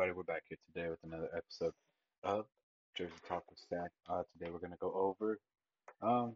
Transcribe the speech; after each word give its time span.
everybody, 0.00 0.16
we're 0.16 0.34
back 0.34 0.44
here 0.48 0.56
today 0.72 0.88
with 0.88 0.98
another 1.04 1.28
episode 1.36 1.74
of 2.22 2.46
Jersey 2.96 3.12
Talk 3.28 3.44
with 3.50 3.58
Saff. 3.70 3.88
Uh, 4.08 4.22
today 4.32 4.50
we're 4.50 4.58
going 4.58 4.70
to 4.70 4.78
go 4.80 4.94
over, 4.94 5.38
um, 6.00 6.34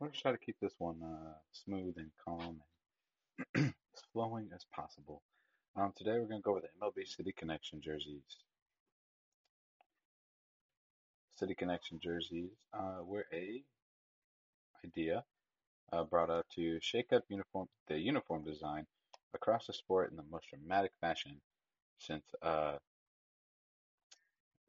we're 0.00 0.06
going 0.06 0.12
to 0.12 0.18
try 0.18 0.32
to 0.32 0.38
keep 0.38 0.56
this 0.58 0.72
one 0.78 0.96
uh, 1.04 1.34
smooth 1.52 1.96
and 1.98 2.10
calm 2.24 2.62
and 3.54 3.74
as 3.94 4.02
flowing 4.14 4.48
as 4.54 4.64
possible. 4.74 5.20
Um, 5.76 5.92
today 5.98 6.12
we're 6.12 6.28
going 6.28 6.40
to 6.40 6.42
go 6.42 6.52
over 6.52 6.62
the 6.62 6.68
MLB 6.82 7.06
City 7.06 7.34
Connection 7.36 7.82
jerseys. 7.82 8.22
City 11.36 11.54
Connection 11.54 12.00
jerseys 12.02 12.52
uh, 12.72 13.04
were 13.04 13.26
a 13.34 13.62
idea 14.82 15.24
uh, 15.92 16.04
brought 16.04 16.30
up 16.30 16.46
to 16.54 16.78
shake 16.80 17.12
up 17.12 17.24
uniform 17.28 17.68
the 17.88 17.98
uniform 17.98 18.44
design 18.44 18.86
across 19.34 19.66
the 19.66 19.74
sport 19.74 20.10
in 20.10 20.16
the 20.16 20.24
most 20.30 20.46
dramatic 20.48 20.92
fashion 21.02 21.38
since 22.06 22.24
uh, 22.42 22.76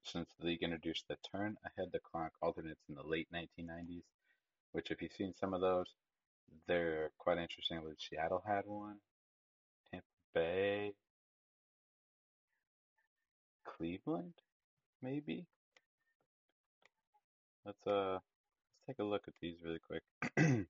since 0.03 0.29
the 0.39 0.45
league 0.45 0.63
introduced 0.63 1.07
the 1.07 1.17
turn 1.31 1.57
ahead 1.65 1.89
the 1.91 1.99
clock 1.99 2.33
alternates 2.41 2.83
in 2.89 2.95
the 2.95 3.03
late 3.03 3.27
1990s, 3.33 4.03
which 4.71 4.91
if 4.91 5.01
you've 5.01 5.13
seen 5.13 5.33
some 5.39 5.53
of 5.53 5.61
those, 5.61 5.87
they're 6.67 7.11
quite 7.17 7.37
interesting. 7.37 7.81
Seattle 7.97 8.43
had 8.45 8.65
one, 8.65 8.97
Tampa 9.89 10.05
Bay, 10.33 10.93
Cleveland, 13.65 14.33
maybe. 15.01 15.45
Let's 17.65 17.87
uh 17.87 18.13
let's 18.13 18.87
take 18.87 18.99
a 18.99 19.03
look 19.03 19.23
at 19.27 19.33
these 19.41 19.55
really 19.63 19.79
quick. 19.79 20.03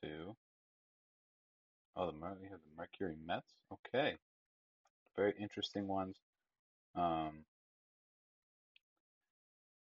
Two. 0.00 0.36
Oh, 1.96 2.06
the 2.06 2.26
have 2.26 2.60
the 2.60 2.76
Mercury 2.76 3.16
Mets. 3.26 3.54
Okay, 3.72 4.16
very 5.16 5.32
interesting 5.40 5.88
ones. 5.88 6.16
Um, 6.94 7.44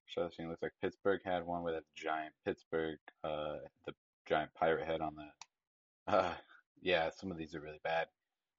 so 0.08 0.24
this 0.24 0.36
thing 0.36 0.50
looks 0.50 0.64
like 0.64 0.72
Pittsburgh 0.82 1.22
had 1.24 1.46
one 1.46 1.62
with 1.62 1.76
a 1.76 1.84
giant 1.96 2.34
Pittsburgh, 2.44 2.98
uh, 3.24 3.58
the 3.86 3.94
giant 4.28 4.52
pirate 4.56 4.88
head 4.88 5.02
on 5.02 5.16
the. 5.16 6.12
Uh, 6.12 6.34
yeah, 6.82 7.12
some 7.16 7.30
of 7.30 7.38
these 7.38 7.54
are 7.54 7.60
really 7.60 7.82
bad. 7.84 8.08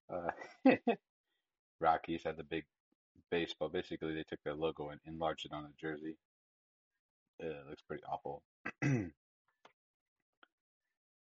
Uh, 0.08 0.30
Rockies 1.80 2.22
had 2.24 2.36
the 2.36 2.44
big 2.44 2.64
baseball. 3.30 3.68
Basically, 3.68 4.14
they 4.14 4.22
took 4.22 4.42
their 4.44 4.54
logo 4.54 4.90
and 4.90 5.00
enlarged 5.06 5.46
it 5.46 5.52
on 5.52 5.64
the 5.64 5.70
jersey. 5.80 6.16
it 7.40 7.56
looks 7.68 7.82
pretty 7.82 8.04
awful. 8.04 8.42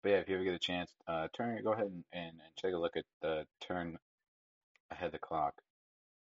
But 0.03 0.09
yeah, 0.09 0.17
if 0.17 0.29
you 0.29 0.35
ever 0.35 0.43
get 0.43 0.53
a 0.53 0.59
chance, 0.59 0.91
uh, 1.07 1.29
turn, 1.33 1.63
go 1.63 1.71
ahead 1.71 1.87
and, 1.87 2.03
and, 2.11 2.31
and 2.31 2.55
take 2.61 2.73
a 2.73 2.77
look 2.77 2.97
at 2.97 3.05
the 3.21 3.45
turn 3.65 3.97
ahead 4.91 5.13
the 5.13 5.17
clock. 5.17 5.53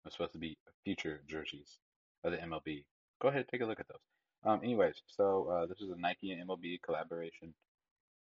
It's 0.04 0.14
supposed 0.14 0.34
to 0.34 0.38
be 0.38 0.58
future 0.84 1.22
jerseys 1.26 1.78
of 2.22 2.32
the 2.32 2.38
MLB. 2.38 2.84
Go 3.20 3.28
ahead, 3.28 3.40
and 3.40 3.48
take 3.48 3.62
a 3.62 3.66
look 3.66 3.80
at 3.80 3.88
those. 3.88 3.98
Um, 4.44 4.60
anyways, 4.62 5.02
so 5.06 5.48
uh, 5.48 5.66
this 5.66 5.80
is 5.80 5.90
a 5.90 6.00
Nike 6.00 6.30
and 6.30 6.46
MLB 6.46 6.80
collaboration. 6.82 7.54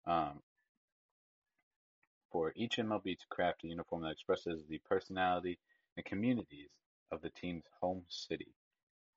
Um, 0.05 0.41
for 2.31 2.53
each 2.55 2.78
MLB 2.78 3.17
to 3.17 3.25
craft 3.30 3.63
a 3.63 3.67
uniform 3.67 4.03
that 4.03 4.11
expresses 4.11 4.63
the 4.69 4.80
personality 4.88 5.59
and 5.95 6.05
communities 6.05 6.69
of 7.11 7.22
the 7.22 7.30
team's 7.30 7.63
home 7.81 8.03
city. 8.09 8.53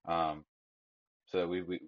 Um, 0.06 0.44
so 1.26 1.46
we, 1.46 1.62
we 1.62 1.80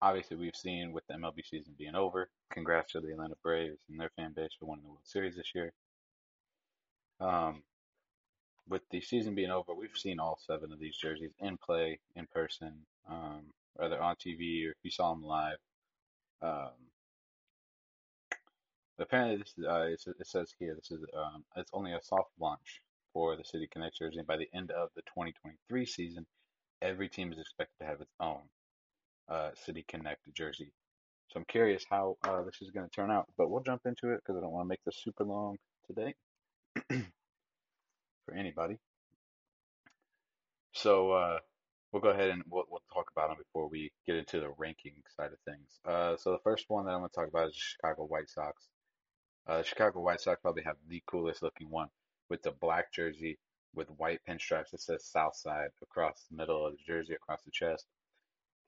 obviously 0.00 0.36
we've 0.36 0.56
seen 0.56 0.92
with 0.92 1.06
the 1.06 1.14
MLB 1.14 1.44
season 1.44 1.74
being 1.78 1.94
over. 1.94 2.28
Congrats 2.50 2.92
to 2.92 3.00
the 3.00 3.12
Atlanta 3.12 3.34
Braves 3.42 3.80
and 3.88 3.98
their 3.98 4.10
fan 4.16 4.32
base 4.34 4.50
for 4.58 4.66
winning 4.66 4.84
the 4.84 4.90
World 4.90 5.00
Series 5.04 5.36
this 5.36 5.54
year. 5.54 5.72
Um, 7.20 7.62
with 8.68 8.82
the 8.90 9.00
season 9.00 9.34
being 9.34 9.50
over, 9.50 9.74
we've 9.74 9.96
seen 9.96 10.20
all 10.20 10.38
seven 10.46 10.72
of 10.72 10.78
these 10.78 10.96
jerseys 10.96 11.32
in 11.40 11.56
play 11.56 11.98
in 12.14 12.26
person, 12.26 12.72
um, 13.08 13.42
whether 13.74 14.00
on 14.00 14.16
TV 14.16 14.66
or 14.66 14.70
if 14.70 14.76
you 14.82 14.90
saw 14.90 15.12
them 15.12 15.24
live. 15.24 15.56
Um, 16.42 16.70
apparently, 18.98 19.38
this 19.38 19.54
is, 19.56 19.64
uh, 19.64 19.88
it 20.18 20.26
says 20.26 20.54
here 20.58 20.74
this 20.74 20.90
is 20.90 21.04
um, 21.16 21.44
it's 21.56 21.70
only 21.72 21.92
a 21.92 22.02
soft 22.02 22.30
launch 22.38 22.82
for 23.12 23.36
the 23.36 23.44
City 23.44 23.68
Connect 23.72 23.98
jersey. 23.98 24.20
By 24.26 24.36
the 24.36 24.48
end 24.54 24.70
of 24.70 24.90
the 24.94 25.02
2023 25.02 25.86
season, 25.86 26.26
every 26.82 27.08
team 27.08 27.32
is 27.32 27.38
expected 27.38 27.78
to 27.80 27.86
have 27.86 28.00
its 28.00 28.14
own 28.20 28.42
uh, 29.28 29.50
City 29.54 29.84
Connect 29.88 30.20
jersey. 30.34 30.72
So 31.28 31.40
I'm 31.40 31.46
curious 31.46 31.84
how 31.88 32.16
uh, 32.24 32.42
this 32.42 32.62
is 32.62 32.70
going 32.70 32.88
to 32.88 32.94
turn 32.94 33.10
out, 33.10 33.26
but 33.36 33.50
we'll 33.50 33.62
jump 33.62 33.82
into 33.84 34.12
it 34.12 34.22
because 34.24 34.38
I 34.38 34.40
don't 34.40 34.52
want 34.52 34.64
to 34.64 34.68
make 34.68 34.82
this 34.84 35.00
super 35.02 35.24
long 35.24 35.56
today 35.86 36.14
for 38.24 38.34
anybody. 38.34 38.78
So 40.72 41.12
uh, 41.12 41.38
we'll 41.92 42.00
go 42.00 42.10
ahead 42.10 42.30
and 42.30 42.42
we'll, 42.48 42.64
we'll 42.70 42.82
talk 42.92 43.10
about 43.14 43.28
them 43.28 43.36
before 43.38 43.68
we 43.68 43.92
get 44.06 44.16
into 44.16 44.40
the 44.40 44.50
ranking 44.56 44.94
side 45.16 45.32
of 45.32 45.38
things. 45.44 45.68
Uh, 45.86 46.16
so 46.16 46.32
the 46.32 46.38
first 46.42 46.64
one 46.68 46.86
that 46.86 46.92
I'm 46.92 47.00
going 47.00 47.10
to 47.10 47.14
talk 47.14 47.28
about 47.28 47.48
is 47.48 47.54
the 47.54 47.60
Chicago 47.60 48.04
White 48.04 48.30
Sox. 48.30 48.68
Uh, 49.46 49.58
the 49.58 49.64
Chicago 49.64 50.00
White 50.00 50.20
Sox 50.20 50.40
probably 50.40 50.62
have 50.62 50.76
the 50.88 51.02
coolest 51.06 51.42
looking 51.42 51.68
one 51.68 51.88
with 52.30 52.42
the 52.42 52.52
black 52.52 52.92
jersey 52.92 53.38
with 53.74 53.88
white 53.98 54.20
pinstripes 54.26 54.70
that 54.70 54.80
says 54.80 55.04
South 55.04 55.36
Side 55.36 55.68
across 55.82 56.24
the 56.30 56.36
middle 56.36 56.66
of 56.66 56.72
the 56.72 56.78
jersey, 56.86 57.14
across 57.14 57.42
the 57.42 57.50
chest 57.50 57.84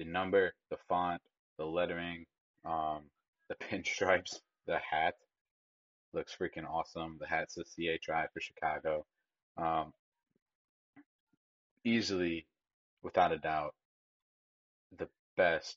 the 0.01 0.07
number, 0.07 0.55
the 0.71 0.79
font, 0.89 1.21
the 1.59 1.65
lettering, 1.65 2.25
um, 2.65 3.03
the 3.51 3.55
pinstripes, 3.57 4.41
the 4.67 4.79
hat 4.79 5.15
looks 6.15 6.35
freaking 6.41 6.69
awesome. 6.69 7.19
The 7.21 7.27
hat 7.27 7.53
says 7.53 7.75
CHI 7.77 8.27
for 8.33 8.41
Chicago. 8.41 9.05
Um, 9.59 9.93
easily, 11.85 12.47
without 13.03 13.33
a 13.33 13.39
doubt, 13.39 13.75
the 14.97 15.09
best 15.37 15.77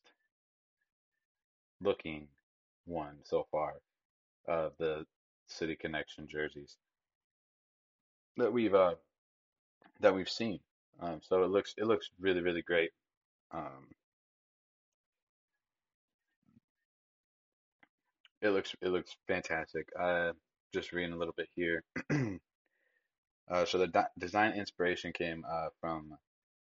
looking 1.81 2.28
one 2.85 3.17
so 3.23 3.45
far 3.51 3.73
of 4.47 4.72
the 4.79 5.06
City 5.47 5.75
Connection 5.75 6.28
jerseys 6.29 6.78
that 8.38 8.53
we've 8.53 8.73
uh, 8.73 8.95
that 10.00 10.16
we've 10.16 10.29
seen. 10.29 10.59
Um, 11.01 11.19
so 11.22 11.44
it 11.44 11.50
looks 11.50 11.75
it 11.78 11.85
looks 11.85 12.09
really 12.19 12.41
really 12.41 12.62
great. 12.62 12.91
Um, 13.51 13.89
It 18.44 18.50
looks 18.50 18.76
it 18.81 18.90
looks 18.90 19.16
fantastic. 19.26 19.88
Uh, 19.98 20.34
just 20.74 20.92
reading 20.92 21.14
a 21.14 21.18
little 21.18 21.34
bit 21.38 21.48
here. 21.56 21.81
uh, 23.50 23.64
so 23.64 23.78
the 23.78 23.88
di- 23.88 24.06
design 24.20 24.52
inspiration 24.52 25.14
came 25.14 25.46
uh, 25.50 25.70
from 25.80 26.18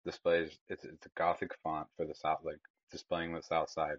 displays. 0.06 0.60
It's 0.70 0.86
it's 0.86 1.08
a 1.08 1.10
Gothic 1.18 1.50
font 1.64 1.88
for 1.98 2.06
the 2.06 2.14
south, 2.14 2.42
like 2.44 2.60
displaying 2.92 3.34
the 3.34 3.42
South 3.42 3.72
Side 3.72 3.98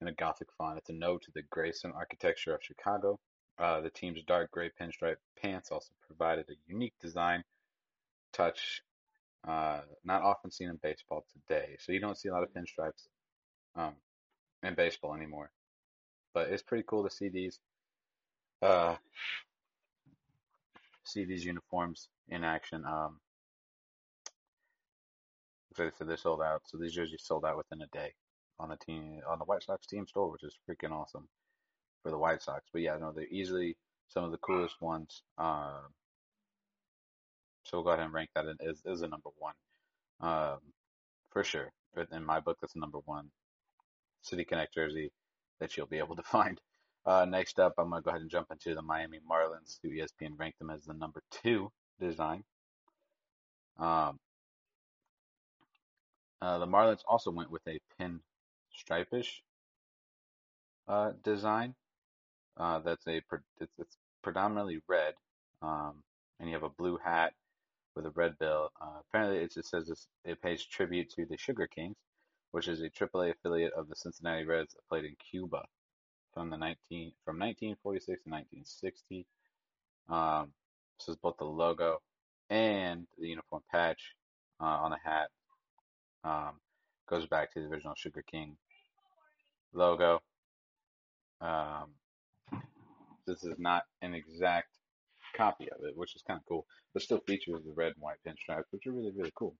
in 0.00 0.06
a 0.06 0.12
Gothic 0.12 0.46
font. 0.56 0.78
It's 0.78 0.90
a 0.90 0.92
nod 0.92 1.22
to 1.22 1.32
the 1.34 1.42
greystone 1.50 1.90
architecture 1.90 2.54
of 2.54 2.62
Chicago. 2.62 3.18
Uh, 3.58 3.80
the 3.80 3.90
team's 3.90 4.22
dark 4.22 4.52
gray 4.52 4.70
pinstripe 4.80 5.16
pants 5.42 5.72
also 5.72 5.90
provided 6.06 6.48
a 6.48 6.72
unique 6.72 6.94
design 7.00 7.42
touch, 8.32 8.82
uh, 9.48 9.80
not 10.04 10.22
often 10.22 10.52
seen 10.52 10.68
in 10.68 10.78
baseball 10.84 11.24
today. 11.32 11.76
So 11.80 11.90
you 11.90 11.98
don't 11.98 12.16
see 12.16 12.28
a 12.28 12.32
lot 12.32 12.44
of 12.44 12.50
pinstripes 12.54 13.08
um, 13.74 13.94
in 14.62 14.76
baseball 14.76 15.16
anymore 15.16 15.50
but 16.34 16.48
it's 16.48 16.62
pretty 16.62 16.84
cool 16.86 17.04
to 17.04 17.14
see 17.14 17.28
these 17.28 17.58
uh, 18.62 18.96
see 21.04 21.24
these 21.24 21.44
uniforms 21.44 22.08
in 22.28 22.44
action. 22.44 22.84
Um, 22.86 23.20
like 25.78 25.94
they're 25.98 26.16
sold 26.16 26.42
out. 26.42 26.62
So 26.66 26.76
these 26.78 26.92
jerseys 26.92 27.22
sold 27.22 27.44
out 27.44 27.56
within 27.56 27.82
a 27.82 27.86
day 27.96 28.12
on 28.58 28.68
the 28.68 28.76
team 28.76 29.20
on 29.28 29.38
the 29.38 29.44
White 29.44 29.62
Sox 29.62 29.86
team 29.86 30.06
store, 30.06 30.30
which 30.30 30.42
is 30.42 30.56
freaking 30.68 30.90
awesome 30.90 31.28
for 32.02 32.10
the 32.10 32.18
White 32.18 32.42
Sox. 32.42 32.64
But 32.72 32.82
yeah, 32.82 32.96
no, 32.98 33.12
they're 33.12 33.26
easily 33.30 33.76
some 34.08 34.24
of 34.24 34.32
the 34.32 34.38
coolest 34.38 34.80
ones. 34.80 35.22
Uh, 35.38 35.80
so 37.64 37.76
we'll 37.76 37.84
go 37.84 37.90
ahead 37.90 38.04
and 38.04 38.14
rank 38.14 38.30
that 38.34 38.46
as, 38.66 38.82
as 38.90 39.02
a 39.02 39.08
number 39.08 39.30
one, 39.38 39.54
um, 40.20 40.58
for 41.30 41.44
sure. 41.44 41.70
In 42.12 42.24
my 42.24 42.40
book, 42.40 42.58
that's 42.60 42.76
a 42.76 42.78
number 42.78 42.98
one. 43.04 43.30
City 44.22 44.44
Connect 44.44 44.74
jersey 44.74 45.10
that 45.60 45.76
you'll 45.76 45.86
be 45.86 45.98
able 45.98 46.16
to 46.16 46.22
find. 46.24 46.60
Uh, 47.06 47.24
next 47.24 47.58
up, 47.58 47.74
I'm 47.78 47.90
going 47.90 48.02
to 48.02 48.04
go 48.04 48.10
ahead 48.10 48.20
and 48.22 48.30
jump 48.30 48.48
into 48.50 48.74
the 48.74 48.82
Miami 48.82 49.18
Marlins, 49.30 49.78
who 49.82 49.90
ESPN 49.90 50.38
ranked 50.38 50.58
them 50.58 50.70
as 50.70 50.84
the 50.84 50.94
number 50.94 51.22
two 51.30 51.70
design. 52.00 52.44
Um, 53.78 54.18
uh, 56.42 56.58
the 56.58 56.66
Marlins 56.66 57.02
also 57.08 57.30
went 57.30 57.50
with 57.50 57.66
a 57.66 57.78
pin 57.98 58.20
stripish 58.76 59.40
uh, 60.86 61.12
design. 61.24 61.74
Uh, 62.56 62.80
that's 62.80 63.06
a 63.06 63.22
it's, 63.60 63.72
it's 63.78 63.96
predominantly 64.22 64.80
red, 64.88 65.14
um, 65.62 66.02
and 66.40 66.48
you 66.48 66.54
have 66.54 66.64
a 66.64 66.70
blue 66.70 66.98
hat 67.02 67.32
with 67.94 68.06
a 68.06 68.10
red 68.10 68.38
bill. 68.38 68.70
Uh, 68.80 69.00
apparently, 69.08 69.38
it 69.38 69.54
just 69.54 69.70
says 69.70 69.90
it 70.24 70.42
pays 70.42 70.64
tribute 70.64 71.10
to 71.10 71.26
the 71.26 71.36
Sugar 71.36 71.66
Kings, 71.68 71.96
which 72.50 72.68
is 72.68 72.80
a 72.80 72.90
AAA 72.90 73.32
affiliate 73.32 73.72
of 73.74 73.88
the 73.88 73.96
Cincinnati 73.96 74.44
Reds 74.44 74.76
played 74.88 75.04
in 75.04 75.16
Cuba 75.30 75.64
from 76.32 76.50
the 76.50 76.56
19 76.56 77.12
from 77.24 77.38
1946 77.38 78.06
to 78.06 78.30
1960. 78.30 79.26
Um, 80.08 80.52
this 80.98 81.08
is 81.08 81.16
both 81.16 81.36
the 81.38 81.44
logo 81.44 81.98
and 82.50 83.06
the 83.18 83.28
uniform 83.28 83.62
patch 83.70 84.14
uh, 84.60 84.64
on 84.64 84.90
the 84.90 84.98
hat 85.02 85.28
um, 86.24 86.52
goes 87.08 87.26
back 87.26 87.52
to 87.52 87.60
the 87.60 87.66
original 87.66 87.94
Sugar 87.96 88.24
King 88.30 88.56
logo. 89.72 90.20
Um, 91.40 91.90
this 93.26 93.44
is 93.44 93.54
not 93.58 93.84
an 94.02 94.14
exact 94.14 94.68
copy 95.36 95.68
of 95.70 95.84
it, 95.84 95.96
which 95.96 96.16
is 96.16 96.22
kind 96.22 96.38
of 96.38 96.46
cool, 96.46 96.66
but 96.92 97.02
still 97.02 97.20
features 97.26 97.62
the 97.64 97.72
red 97.72 97.92
and 97.94 98.02
white 98.02 98.16
pinstripes, 98.26 98.64
which 98.70 98.86
are 98.86 98.92
really, 98.92 99.12
really 99.16 99.32
cool. 99.34 99.54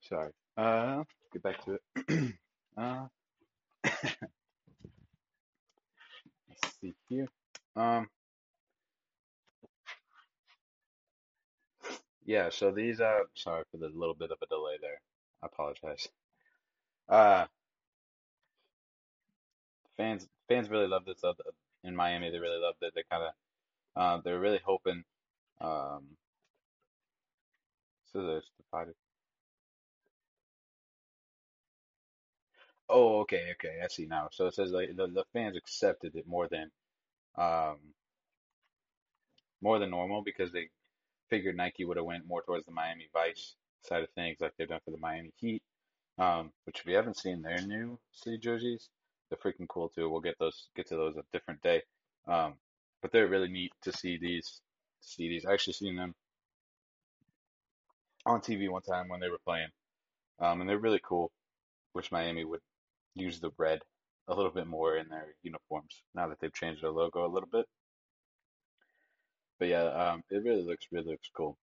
Sorry. 0.00 0.32
Uh, 0.56 1.04
get 1.40 1.42
back 1.42 1.64
to 1.64 1.74
it. 1.74 2.34
uh, 2.76 3.06
let's 3.84 4.10
see 6.80 6.94
here. 7.08 7.28
Um, 7.76 8.08
yeah, 12.24 12.50
so 12.50 12.70
these, 12.70 13.00
uh, 13.00 13.20
sorry 13.34 13.64
for 13.70 13.78
the 13.78 13.90
little 13.94 14.14
bit 14.14 14.30
of 14.30 14.38
a 14.42 14.46
delay 14.46 14.76
there. 14.80 15.00
I 15.42 15.46
apologize. 15.46 16.08
Uh, 17.08 17.46
fans, 19.96 20.26
fans 20.48 20.68
really 20.68 20.86
love 20.86 21.04
this. 21.04 21.22
Uh, 21.24 21.32
in 21.82 21.96
Miami, 21.96 22.30
they 22.30 22.38
really 22.38 22.60
loved 22.60 22.78
it. 22.82 22.92
They 22.94 23.04
kind 23.10 23.24
of, 23.24 23.32
uh, 23.96 24.20
they're 24.22 24.38
really 24.38 24.60
hoping, 24.64 25.02
um, 25.60 26.04
so 28.12 28.22
there's 28.22 28.50
divided. 28.58 28.94
Oh, 32.90 33.20
okay, 33.20 33.52
okay, 33.52 33.78
I 33.82 33.88
see 33.88 34.06
now. 34.06 34.28
So 34.32 34.46
it 34.46 34.54
says 34.54 34.72
like 34.72 34.96
the, 34.96 35.06
the 35.06 35.24
fans 35.32 35.56
accepted 35.56 36.16
it 36.16 36.26
more 36.26 36.48
than, 36.48 36.70
um, 37.38 37.76
more 39.62 39.78
than 39.78 39.90
normal 39.90 40.22
because 40.22 40.52
they 40.52 40.68
figured 41.28 41.56
Nike 41.56 41.84
would 41.84 41.96
have 41.96 42.06
went 42.06 42.26
more 42.26 42.42
towards 42.42 42.66
the 42.66 42.72
Miami 42.72 43.08
Vice 43.12 43.54
side 43.82 44.02
of 44.02 44.10
things, 44.10 44.38
like 44.40 44.52
they've 44.58 44.68
done 44.68 44.80
for 44.84 44.90
the 44.90 44.98
Miami 44.98 45.32
Heat. 45.36 45.62
Um, 46.18 46.52
which 46.66 46.80
if 46.80 46.86
you 46.86 46.96
haven't 46.96 47.16
seen 47.16 47.40
their 47.40 47.62
new 47.62 47.98
city 48.12 48.36
jerseys, 48.36 48.90
they're 49.30 49.38
freaking 49.38 49.68
cool 49.68 49.88
too. 49.88 50.10
We'll 50.10 50.20
get 50.20 50.38
those 50.38 50.68
get 50.76 50.88
to 50.88 50.96
those 50.96 51.16
a 51.16 51.22
different 51.32 51.62
day. 51.62 51.82
Um, 52.26 52.54
but 53.00 53.12
they're 53.12 53.28
really 53.28 53.48
neat 53.48 53.72
to 53.82 53.92
see 53.92 54.18
these 54.18 54.60
see 55.00 55.28
these. 55.28 55.46
I 55.46 55.52
actually 55.52 55.74
seen 55.74 55.96
them 55.96 56.14
on 58.26 58.40
TV 58.40 58.68
one 58.68 58.82
time 58.82 59.08
when 59.08 59.20
they 59.20 59.30
were 59.30 59.38
playing. 59.46 59.68
Um, 60.40 60.60
and 60.60 60.68
they're 60.68 60.78
really 60.78 61.00
cool. 61.02 61.30
Wish 61.94 62.12
Miami 62.12 62.44
would 62.44 62.60
use 63.14 63.40
the 63.40 63.50
red 63.58 63.80
a 64.28 64.34
little 64.34 64.52
bit 64.52 64.66
more 64.66 64.96
in 64.96 65.08
their 65.08 65.34
uniforms 65.42 66.02
now 66.14 66.28
that 66.28 66.38
they've 66.40 66.54
changed 66.54 66.82
their 66.82 66.90
logo 66.90 67.26
a 67.26 67.32
little 67.32 67.48
bit. 67.50 67.66
But 69.58 69.68
yeah, 69.68 69.84
um, 69.84 70.22
it 70.30 70.42
really 70.42 70.62
looks 70.62 70.86
really 70.90 71.10
looks 71.10 71.30
cool. 71.36 71.58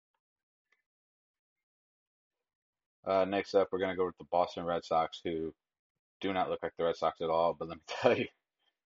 Uh, 3.06 3.24
next 3.24 3.54
up, 3.54 3.68
we're 3.70 3.78
gonna 3.78 3.96
go 3.96 4.06
with 4.06 4.18
the 4.18 4.24
Boston 4.30 4.64
Red 4.64 4.84
Sox, 4.84 5.20
who 5.22 5.54
do 6.20 6.32
not 6.32 6.48
look 6.48 6.62
like 6.62 6.72
the 6.78 6.84
Red 6.84 6.96
Sox 6.96 7.20
at 7.20 7.30
all. 7.30 7.54
But 7.58 7.68
let 7.68 7.76
me 7.76 7.82
tell 8.00 8.16
you, 8.16 8.26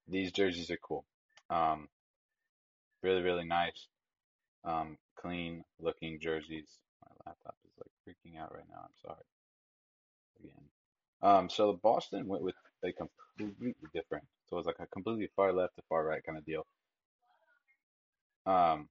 these 0.08 0.32
jerseys 0.32 0.70
are 0.70 0.78
cool. 0.82 1.04
Um, 1.50 1.88
really, 3.02 3.22
really 3.22 3.44
nice, 3.44 3.86
um, 4.64 4.98
clean 5.16 5.62
looking 5.80 6.18
jerseys. 6.20 6.68
My 7.04 7.12
laptop 7.26 7.54
is 7.64 7.72
like 7.78 8.16
freaking 8.16 8.40
out 8.40 8.52
right 8.54 8.68
now. 8.68 8.80
I'm 8.82 8.96
sorry. 9.02 9.24
Again. 10.40 10.77
Um, 11.22 11.48
so 11.50 11.72
the 11.72 11.78
Boston 11.78 12.26
went 12.28 12.42
with 12.42 12.54
a 12.84 12.92
completely 12.92 13.74
different. 13.94 14.24
So 14.46 14.56
it 14.56 14.60
was 14.60 14.66
like 14.66 14.80
a 14.80 14.86
completely 14.86 15.28
far 15.36 15.52
left 15.52 15.76
to 15.76 15.82
far 15.88 16.04
right 16.04 16.24
kind 16.24 16.38
of 16.38 16.44
deal. 16.44 16.66
Um, 18.46 18.88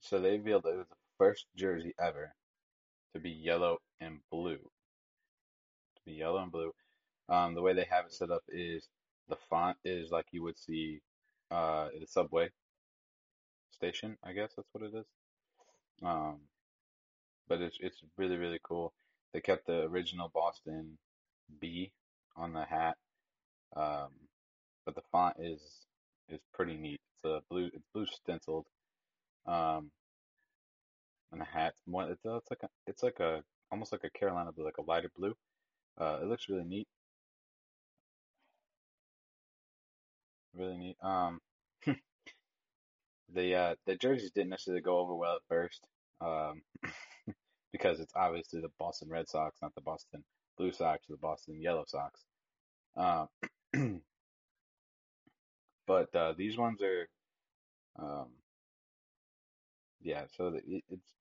so 0.00 0.20
they 0.20 0.32
revealed 0.38 0.64
that 0.64 0.70
it 0.74 0.78
was 0.78 0.88
the 0.88 0.96
first 1.18 1.46
jersey 1.56 1.94
ever 2.00 2.34
to 3.14 3.20
be 3.20 3.30
yellow 3.30 3.78
and 4.00 4.20
blue. 4.30 4.58
To 4.58 6.02
be 6.04 6.12
yellow 6.12 6.42
and 6.42 6.50
blue. 6.52 6.72
Um, 7.28 7.54
the 7.54 7.62
way 7.62 7.72
they 7.74 7.86
have 7.90 8.06
it 8.06 8.12
set 8.12 8.30
up 8.30 8.42
is 8.48 8.88
the 9.28 9.36
font 9.48 9.78
is 9.84 10.10
like 10.10 10.26
you 10.32 10.42
would 10.42 10.58
see 10.58 11.00
uh, 11.50 11.88
a 12.02 12.06
subway 12.06 12.50
station. 13.72 14.16
I 14.22 14.32
guess 14.32 14.52
that's 14.56 14.68
what 14.72 14.84
it 14.84 14.94
is. 14.94 15.06
Um, 16.02 16.40
but 17.48 17.60
it's 17.60 17.76
it's 17.80 18.02
really 18.16 18.36
really 18.38 18.60
cool. 18.62 18.94
They 19.32 19.40
kept 19.40 19.66
the 19.66 19.82
original 19.84 20.28
Boston 20.32 20.98
B 21.60 21.92
on 22.36 22.52
the 22.52 22.64
hat, 22.64 22.96
um, 23.76 24.10
but 24.84 24.94
the 24.94 25.02
font 25.12 25.36
is 25.40 25.60
is 26.28 26.40
pretty 26.54 26.76
neat. 26.76 27.00
It's 27.24 27.30
a 27.32 27.42
blue 27.50 27.70
it's 27.72 27.86
blue 27.94 28.06
stenciled, 28.06 28.66
um, 29.46 29.90
and 31.32 31.40
the 31.40 31.44
hat 31.44 31.74
it's, 31.86 32.20
it's 32.24 32.50
like 32.50 32.62
a 32.62 32.68
it's 32.86 33.02
like 33.02 33.20
a 33.20 33.42
almost 33.70 33.92
like 33.92 34.04
a 34.04 34.10
Carolina 34.10 34.52
blue, 34.52 34.64
like 34.64 34.78
a 34.78 34.82
lighter 34.82 35.10
blue. 35.16 35.34
Uh, 35.98 36.18
it 36.22 36.26
looks 36.26 36.48
really 36.48 36.64
neat, 36.64 36.88
really 40.54 40.76
neat. 40.76 40.96
Um, 41.02 41.40
the 43.34 43.54
uh 43.54 43.74
the 43.86 43.96
jerseys 43.96 44.30
didn't 44.32 44.50
necessarily 44.50 44.82
go 44.82 44.98
over 44.98 45.14
well 45.14 45.36
at 45.36 45.42
first, 45.48 45.86
um, 46.20 46.62
because 47.72 48.00
it's 48.00 48.12
obviously 48.16 48.60
the 48.60 48.70
Boston 48.78 49.08
Red 49.10 49.28
Sox, 49.28 49.56
not 49.62 49.74
the 49.74 49.80
Boston 49.80 50.24
Blue 50.56 50.72
Sox 50.72 51.08
or 51.08 51.14
the 51.14 51.20
Boston 51.20 51.60
Yellow 51.60 51.84
Sox. 51.86 52.20
Um, 52.96 53.28
but 55.86 56.14
uh, 56.14 56.34
these 56.36 56.58
ones 56.58 56.80
are, 56.82 57.08
um, 57.98 58.28
yeah. 60.02 60.24
So 60.36 60.48
it, 60.48 60.84
it's 60.88 61.12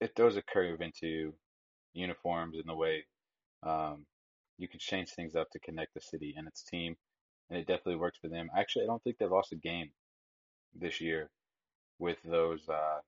it 0.00 0.12
throws 0.14 0.36
a 0.36 0.42
curve 0.42 0.80
into 0.80 1.34
uniforms 1.92 2.56
in 2.56 2.66
the 2.66 2.74
way 2.74 3.04
um, 3.62 4.06
you 4.58 4.68
can 4.68 4.78
change 4.78 5.10
things 5.10 5.34
up 5.34 5.50
to 5.50 5.58
connect 5.60 5.94
the 5.94 6.00
city 6.00 6.34
and 6.36 6.46
its 6.46 6.62
team, 6.62 6.96
and 7.50 7.58
it 7.58 7.66
definitely 7.66 7.96
works 7.96 8.18
for 8.20 8.28
them. 8.28 8.48
Actually, 8.56 8.84
I 8.84 8.86
don't 8.86 9.02
think 9.02 9.18
they've 9.18 9.30
lost 9.30 9.52
a 9.52 9.56
game 9.56 9.90
this 10.74 11.00
year 11.00 11.30
with 11.98 12.18
those 12.24 12.68
uh, 12.68 13.00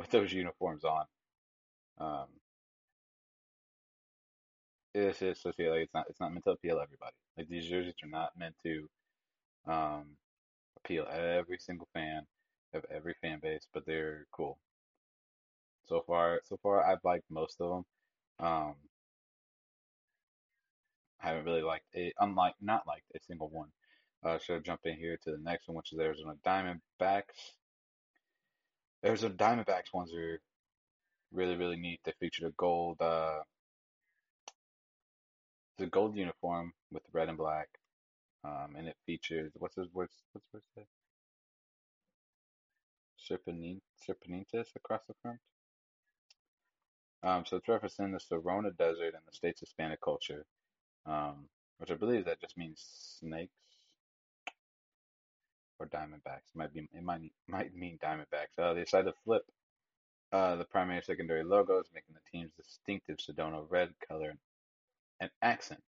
with 0.00 0.10
those 0.10 0.32
uniforms 0.32 0.82
on. 0.82 1.04
Um, 1.98 2.26
it's 4.94 5.18
just 5.18 5.46
I 5.46 5.48
like 5.50 5.82
it's 5.82 5.94
not 5.94 6.06
it's 6.08 6.18
not 6.18 6.32
meant 6.32 6.44
to 6.46 6.52
appeal 6.52 6.76
to 6.76 6.82
everybody. 6.82 7.12
Like 7.36 7.48
these 7.48 7.68
jerseys 7.68 7.94
are 8.02 8.08
not 8.08 8.30
meant 8.36 8.54
to 8.64 8.88
um, 9.70 10.06
appeal 10.78 11.06
every 11.12 11.58
single 11.58 11.86
fan 11.92 12.22
of 12.72 12.84
every 12.90 13.14
fan 13.20 13.40
base, 13.42 13.68
but 13.74 13.84
they're 13.86 14.26
cool. 14.32 14.58
So 15.86 16.02
far, 16.06 16.40
so 16.44 16.58
far 16.62 16.82
I've 16.82 17.04
liked 17.04 17.24
most 17.30 17.60
of 17.60 17.68
them. 17.70 18.46
Um, 18.46 18.74
I 21.22 21.28
haven't 21.28 21.44
really 21.44 21.62
liked 21.62 21.84
a 21.94 22.12
unlike 22.18 22.54
not 22.62 22.86
liked 22.86 23.04
a 23.14 23.20
single 23.22 23.50
one. 23.50 23.68
Uh, 24.24 24.38
so 24.38 24.58
jump 24.60 24.80
in 24.84 24.96
here 24.96 25.18
to 25.24 25.30
the 25.30 25.42
next 25.42 25.68
one, 25.68 25.76
which 25.76 25.92
is 25.92 25.98
Arizona 25.98 26.34
Diamondbacks. 26.44 27.59
Arizona 29.04 29.34
Diamondbacks 29.34 29.92
ones 29.94 30.12
are 30.14 30.40
really 31.32 31.56
really 31.56 31.76
neat. 31.76 32.00
They 32.04 32.12
featured 32.20 32.48
a 32.48 32.52
gold 32.56 33.00
uh, 33.00 33.40
the 35.78 35.86
gold 35.86 36.16
uniform 36.16 36.72
with 36.92 37.02
red 37.12 37.28
and 37.28 37.38
black, 37.38 37.68
um, 38.44 38.74
and 38.76 38.88
it 38.88 38.96
features 39.06 39.52
what's 39.54 39.76
his 39.76 39.88
what's 39.92 40.16
what's 40.32 40.46
what's 40.52 40.66
that? 40.76 40.86
Serpientes 44.08 44.76
across 44.76 45.02
the 45.08 45.14
front. 45.22 45.38
Um, 47.22 47.44
so 47.46 47.56
it's 47.56 47.66
referencing 47.66 48.12
the 48.12 48.18
Sonoran 48.18 48.76
Desert 48.76 49.14
and 49.14 49.22
the 49.26 49.32
state's 49.32 49.60
Hispanic 49.60 50.00
culture, 50.02 50.44
um, 51.06 51.48
which 51.78 51.90
I 51.90 51.94
believe 51.94 52.24
that 52.24 52.40
just 52.40 52.56
means 52.58 52.82
snakes 53.20 53.52
or 55.80 55.86
diamondbacks. 55.86 56.54
Might 56.54 56.72
be 56.72 56.88
it 56.92 57.02
might 57.02 57.22
might 57.48 57.74
mean 57.74 57.98
diamondbacks. 58.04 58.58
Uh, 58.58 58.74
they 58.74 58.84
decided 58.84 59.10
to 59.10 59.16
flip 59.24 59.42
uh, 60.32 60.56
the 60.56 60.64
primary 60.64 60.96
and 60.98 61.04
secondary 61.04 61.42
logos, 61.42 61.86
making 61.94 62.14
the 62.14 62.20
team's 62.30 62.52
distinctive 62.56 63.16
Sedona 63.18 63.64
red 63.68 63.88
color 64.06 64.34
an 65.20 65.30
accent, 65.42 65.82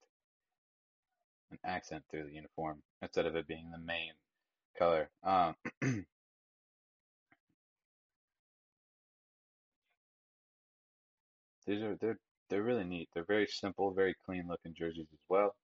an 1.50 1.58
accent 1.64 2.02
through 2.10 2.24
the 2.24 2.34
uniform 2.34 2.82
instead 3.00 3.26
of 3.26 3.36
it 3.36 3.46
being 3.46 3.70
the 3.70 3.78
main 3.78 4.12
color. 4.78 5.08
Um, 5.22 5.54
these 11.66 11.82
are 11.82 11.96
they're 12.00 12.18
they're 12.48 12.62
really 12.62 12.84
neat. 12.84 13.08
They're 13.14 13.24
very 13.24 13.46
simple, 13.46 13.92
very 13.92 14.14
clean 14.26 14.46
looking 14.48 14.74
jerseys 14.74 15.08
as 15.12 15.20
well. 15.28 15.54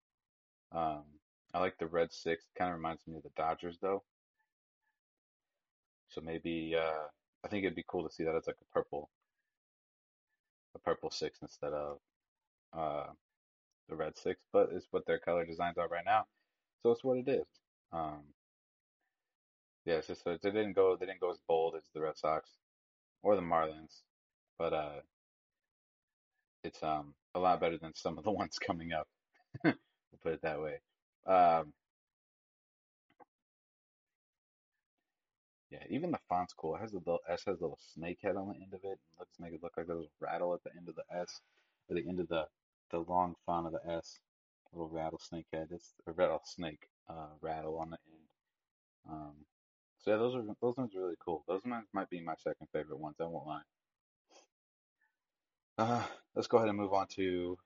Um, 0.73 1.03
I 1.53 1.61
like 1.61 1.77
the 1.79 1.87
red 1.87 2.13
six. 2.13 2.45
Kind 2.57 2.71
of 2.71 2.77
reminds 2.77 3.07
me 3.07 3.17
of 3.17 3.23
the 3.23 3.31
Dodgers 3.37 3.79
though. 3.81 4.03
So 6.11 6.21
maybe 6.21 6.75
uh, 6.79 7.07
I 7.45 7.49
think 7.49 7.65
it'd 7.65 7.77
be 7.77 7.85
cool 7.87 8.07
to 8.09 8.15
see 8.15 8.25
that 8.25 8.35
as 8.35 8.47
like 8.47 8.57
a 8.61 8.73
purple, 8.73 9.11
a 10.75 10.79
purple 10.79 11.11
six 11.11 11.39
instead 11.43 11.73
of 11.73 11.99
uh, 12.77 13.07
the 13.89 13.97
red 13.97 14.17
six, 14.17 14.41
but 14.53 14.71
it's 14.73 14.87
what 14.91 15.07
their 15.07 15.19
color 15.19 15.45
designs 15.45 15.79
are 15.79 15.89
right 15.89 16.05
now, 16.05 16.27
so 16.83 16.93
it's 16.93 17.05
what 17.05 17.19
it 17.19 17.29
is. 17.29 17.47
Um, 17.93 18.21
yeah, 19.85 19.95
it's 19.97 20.09
just 20.09 20.25
they 20.25 20.37
didn't 20.37 20.75
go 20.75 20.97
they 20.99 21.07
didn't 21.07 21.21
go 21.21 21.31
as 21.31 21.39
bold 21.49 21.75
as 21.77 21.85
the 21.95 22.01
Red 22.01 22.19
Sox 22.19 22.51
or 23.23 23.37
the 23.37 23.43
Marlins, 23.43 24.03
but 24.59 24.73
uh, 24.73 25.01
it's 26.65 26.83
um 26.83 27.15
a 27.35 27.39
lot 27.41 27.61
better 27.61 27.79
than 27.79 27.95
some 27.95 28.19
of 28.19 28.25
the 28.25 28.31
ones 28.43 28.59
coming 28.59 28.93
up. 28.93 29.09
we'll 29.65 29.75
put 30.23 30.35
it 30.35 30.43
that 30.43 30.61
way. 30.61 30.81
Um, 31.27 31.73
yeah, 35.71 35.83
even 35.91 36.11
the 36.11 36.19
font's 36.29 36.55
cool. 36.55 36.77
It 36.77 36.81
has 36.81 36.93
a 36.93 36.99
little 36.99 37.21
S 37.29 37.45
has 37.47 37.59
a 37.59 37.63
little 37.63 37.79
snake 37.95 38.19
head 38.23 38.37
on 38.37 38.49
the 38.49 38.55
end 38.55 38.73
of 38.73 38.81
it. 38.85 38.93
It 38.93 39.19
looks 39.19 39.39
make 39.39 39.53
it 39.53 39.63
look 39.63 39.77
like 39.77 39.87
there's 39.87 40.07
a 40.07 40.25
rattle 40.25 40.55
at 40.55 40.63
the 40.65 40.71
end 40.77 40.89
of 40.89 40.95
the 40.95 41.05
S, 41.15 41.41
or 41.89 41.97
the 41.97 42.09
end 42.09 42.21
of 42.21 42.29
the 42.29 42.47
the 42.91 42.99
long 43.01 43.35
font 43.45 43.67
of 43.67 43.73
the 43.73 43.93
S. 43.93 44.19
Little 44.73 44.89
rattlesnake 44.89 45.47
head. 45.53 45.69
It's 45.71 45.95
a 46.07 46.13
rattlesnake 46.13 46.89
uh, 47.09 47.29
rattle 47.41 47.79
on 47.79 47.91
the 47.91 47.99
end. 48.13 48.23
Um, 49.11 49.33
so 49.99 50.11
yeah, 50.13 50.17
those 50.19 50.35
are 50.35 50.43
those 50.61 50.77
ones 50.77 50.95
are 50.95 51.01
really 51.01 51.17
cool. 51.25 51.45
Those 51.49 51.63
ones 51.65 51.87
might 51.93 52.11
be 52.11 52.21
my 52.21 52.35
second 52.39 52.69
favorite 52.73 52.99
ones. 52.99 53.17
I 53.21 53.25
won't 53.25 53.47
lie. 53.47 53.63
Uh, 55.79 56.05
let's 56.35 56.49
go 56.49 56.59
ahead 56.59 56.69
and 56.69 56.79
move 56.79 56.93
on 56.93 57.07
to 57.09 57.57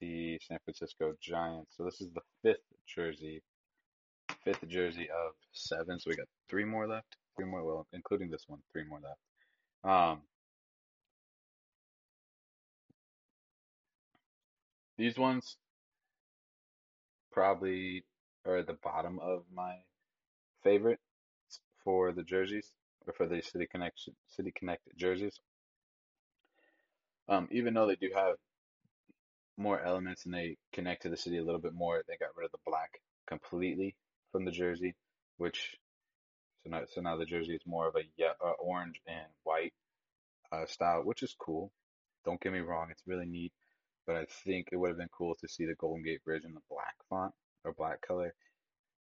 the 0.00 0.38
San 0.46 0.58
Francisco 0.64 1.14
Giants. 1.20 1.76
So 1.76 1.84
this 1.84 2.00
is 2.00 2.10
the 2.12 2.22
fifth 2.42 2.64
jersey, 2.86 3.42
fifth 4.44 4.66
jersey 4.68 5.08
of 5.10 5.34
seven. 5.52 5.98
So 5.98 6.10
we 6.10 6.16
got 6.16 6.28
three 6.48 6.64
more 6.64 6.86
left. 6.86 7.16
Three 7.40 7.48
more, 7.48 7.64
well, 7.64 7.86
including 7.94 8.28
this 8.28 8.44
one, 8.48 8.58
three 8.70 8.84
more 8.84 9.00
left. 9.02 9.18
Um, 9.82 10.20
these 14.98 15.16
ones 15.16 15.56
probably 17.32 18.04
are 18.44 18.58
at 18.58 18.66
the 18.66 18.74
bottom 18.74 19.18
of 19.20 19.44
my 19.54 19.76
favorite 20.62 20.98
for 21.82 22.12
the 22.12 22.22
jerseys 22.22 22.68
or 23.06 23.14
for 23.14 23.26
the 23.26 23.40
City 23.40 23.66
Connection 23.70 24.14
City 24.28 24.52
Connect 24.54 24.82
jerseys. 24.98 25.40
Um, 27.26 27.48
even 27.50 27.72
though 27.72 27.86
they 27.86 27.96
do 27.96 28.10
have 28.14 28.34
more 29.56 29.80
elements 29.80 30.26
and 30.26 30.34
they 30.34 30.58
connect 30.74 31.02
to 31.02 31.08
the 31.08 31.16
city 31.16 31.38
a 31.38 31.44
little 31.44 31.60
bit 31.60 31.72
more, 31.72 32.02
they 32.06 32.18
got 32.18 32.36
rid 32.36 32.44
of 32.44 32.52
the 32.52 32.58
black 32.66 33.00
completely 33.26 33.96
from 34.30 34.44
the 34.44 34.50
jersey, 34.50 34.94
which 35.38 35.78
so 36.62 36.70
now 36.70 36.82
so 36.86 37.00
now 37.00 37.16
the 37.16 37.24
jersey 37.24 37.54
is 37.54 37.62
more 37.66 37.88
of 37.88 37.96
a 37.96 38.02
yeah, 38.16 38.32
uh, 38.44 38.52
orange 38.58 39.00
and 39.06 39.26
white 39.44 39.72
uh, 40.52 40.66
style, 40.66 41.02
which 41.04 41.22
is 41.22 41.34
cool. 41.38 41.70
Don't 42.24 42.40
get 42.40 42.52
me 42.52 42.60
wrong, 42.60 42.88
it's 42.90 43.06
really 43.06 43.26
neat, 43.26 43.52
but 44.06 44.16
I 44.16 44.26
think 44.44 44.68
it 44.72 44.76
would 44.76 44.88
have 44.88 44.98
been 44.98 45.08
cool 45.16 45.34
to 45.36 45.48
see 45.48 45.66
the 45.66 45.74
Golden 45.74 46.04
Gate 46.04 46.24
Bridge 46.24 46.44
in 46.44 46.54
the 46.54 46.60
black 46.68 46.94
font 47.08 47.32
or 47.64 47.72
black 47.72 48.00
color 48.00 48.34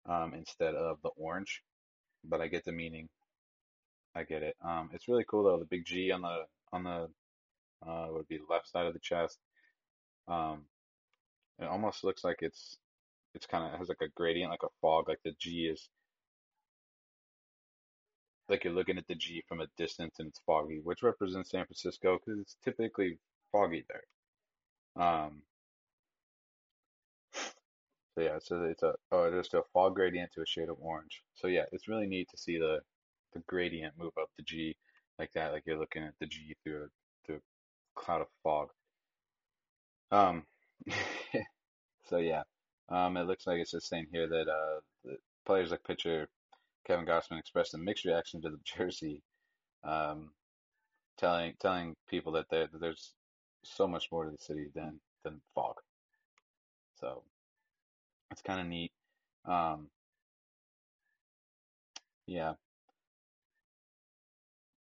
um, 0.06 0.34
instead 0.34 0.74
of 0.74 0.98
the 1.02 1.10
orange. 1.16 1.62
But 2.24 2.40
I 2.40 2.48
get 2.48 2.64
the 2.64 2.72
meaning. 2.72 3.08
I 4.14 4.24
get 4.24 4.42
it. 4.42 4.56
Um, 4.64 4.90
it's 4.92 5.08
really 5.08 5.24
cool 5.28 5.44
though. 5.44 5.58
The 5.58 5.66
big 5.66 5.84
G 5.84 6.10
on 6.10 6.22
the 6.22 6.44
on 6.72 6.84
the 6.84 7.08
uh, 7.86 8.08
would 8.10 8.26
be 8.28 8.40
left 8.48 8.68
side 8.68 8.86
of 8.86 8.94
the 8.94 8.98
chest. 8.98 9.38
Um, 10.26 10.64
it 11.58 11.66
almost 11.66 12.02
looks 12.02 12.24
like 12.24 12.38
it's 12.40 12.78
it's 13.34 13.46
kind 13.46 13.64
of 13.64 13.78
has 13.78 13.88
like 13.88 14.00
a 14.00 14.08
gradient, 14.16 14.50
like 14.50 14.62
a 14.62 14.72
fog. 14.80 15.08
Like 15.08 15.20
the 15.24 15.34
G 15.38 15.66
is 15.66 15.88
like 18.48 18.64
you're 18.64 18.72
looking 18.72 18.98
at 18.98 19.06
the 19.06 19.14
G 19.14 19.42
from 19.48 19.60
a 19.60 19.66
distance 19.76 20.16
and 20.18 20.28
it's 20.28 20.40
foggy, 20.46 20.80
which 20.82 21.02
represents 21.02 21.50
San 21.50 21.64
Francisco 21.66 22.18
because 22.18 22.40
it's 22.40 22.56
typically 22.64 23.18
foggy 23.52 23.84
there. 23.88 25.04
Um, 25.04 25.42
so 28.14 28.22
yeah, 28.22 28.38
so 28.40 28.64
it's 28.64 28.82
a 28.82 28.94
oh, 29.12 29.30
just 29.30 29.54
a 29.54 29.62
fog 29.72 29.94
gradient 29.94 30.32
to 30.32 30.42
a 30.42 30.46
shade 30.46 30.68
of 30.68 30.76
orange. 30.80 31.22
So 31.34 31.48
yeah, 31.48 31.64
it's 31.72 31.88
really 31.88 32.06
neat 32.06 32.28
to 32.30 32.38
see 32.38 32.58
the 32.58 32.80
the 33.34 33.40
gradient 33.46 33.94
move 33.98 34.12
up 34.20 34.30
the 34.36 34.42
G 34.42 34.76
like 35.18 35.32
that, 35.34 35.52
like 35.52 35.64
you're 35.66 35.78
looking 35.78 36.02
at 36.02 36.14
the 36.20 36.26
G 36.26 36.56
through 36.62 36.84
a 36.84 36.88
through 37.26 37.36
a 37.36 38.00
cloud 38.00 38.22
of 38.22 38.28
fog. 38.42 38.68
Um, 40.10 40.44
so 42.08 42.18
yeah, 42.18 42.42
um, 42.88 43.16
it 43.16 43.24
looks 43.24 43.46
like 43.46 43.58
it's 43.58 43.72
just 43.72 43.88
saying 43.88 44.06
here 44.12 44.28
that 44.28 44.48
uh, 44.48 44.80
the 45.04 45.16
players 45.44 45.70
like 45.70 45.84
pitcher 45.84 46.28
Kevin 46.86 47.06
Gausman 47.06 47.38
expressed 47.38 47.74
a 47.74 47.78
mixed 47.78 48.04
reaction 48.04 48.40
to 48.42 48.50
the 48.50 48.60
jersey, 48.64 49.22
um, 49.84 50.30
telling 51.18 51.54
telling 51.60 51.96
people 52.08 52.32
that, 52.32 52.48
that 52.50 52.68
there's 52.80 53.12
so 53.64 53.86
much 53.86 54.08
more 54.12 54.24
to 54.24 54.30
the 54.30 54.38
city 54.38 54.68
than 54.74 55.00
than 55.24 55.40
fog. 55.54 55.74
So 57.00 57.22
it's 58.30 58.42
kind 58.42 58.60
of 58.60 58.66
neat. 58.66 58.92
Um, 59.44 59.88
yeah, 62.26 62.54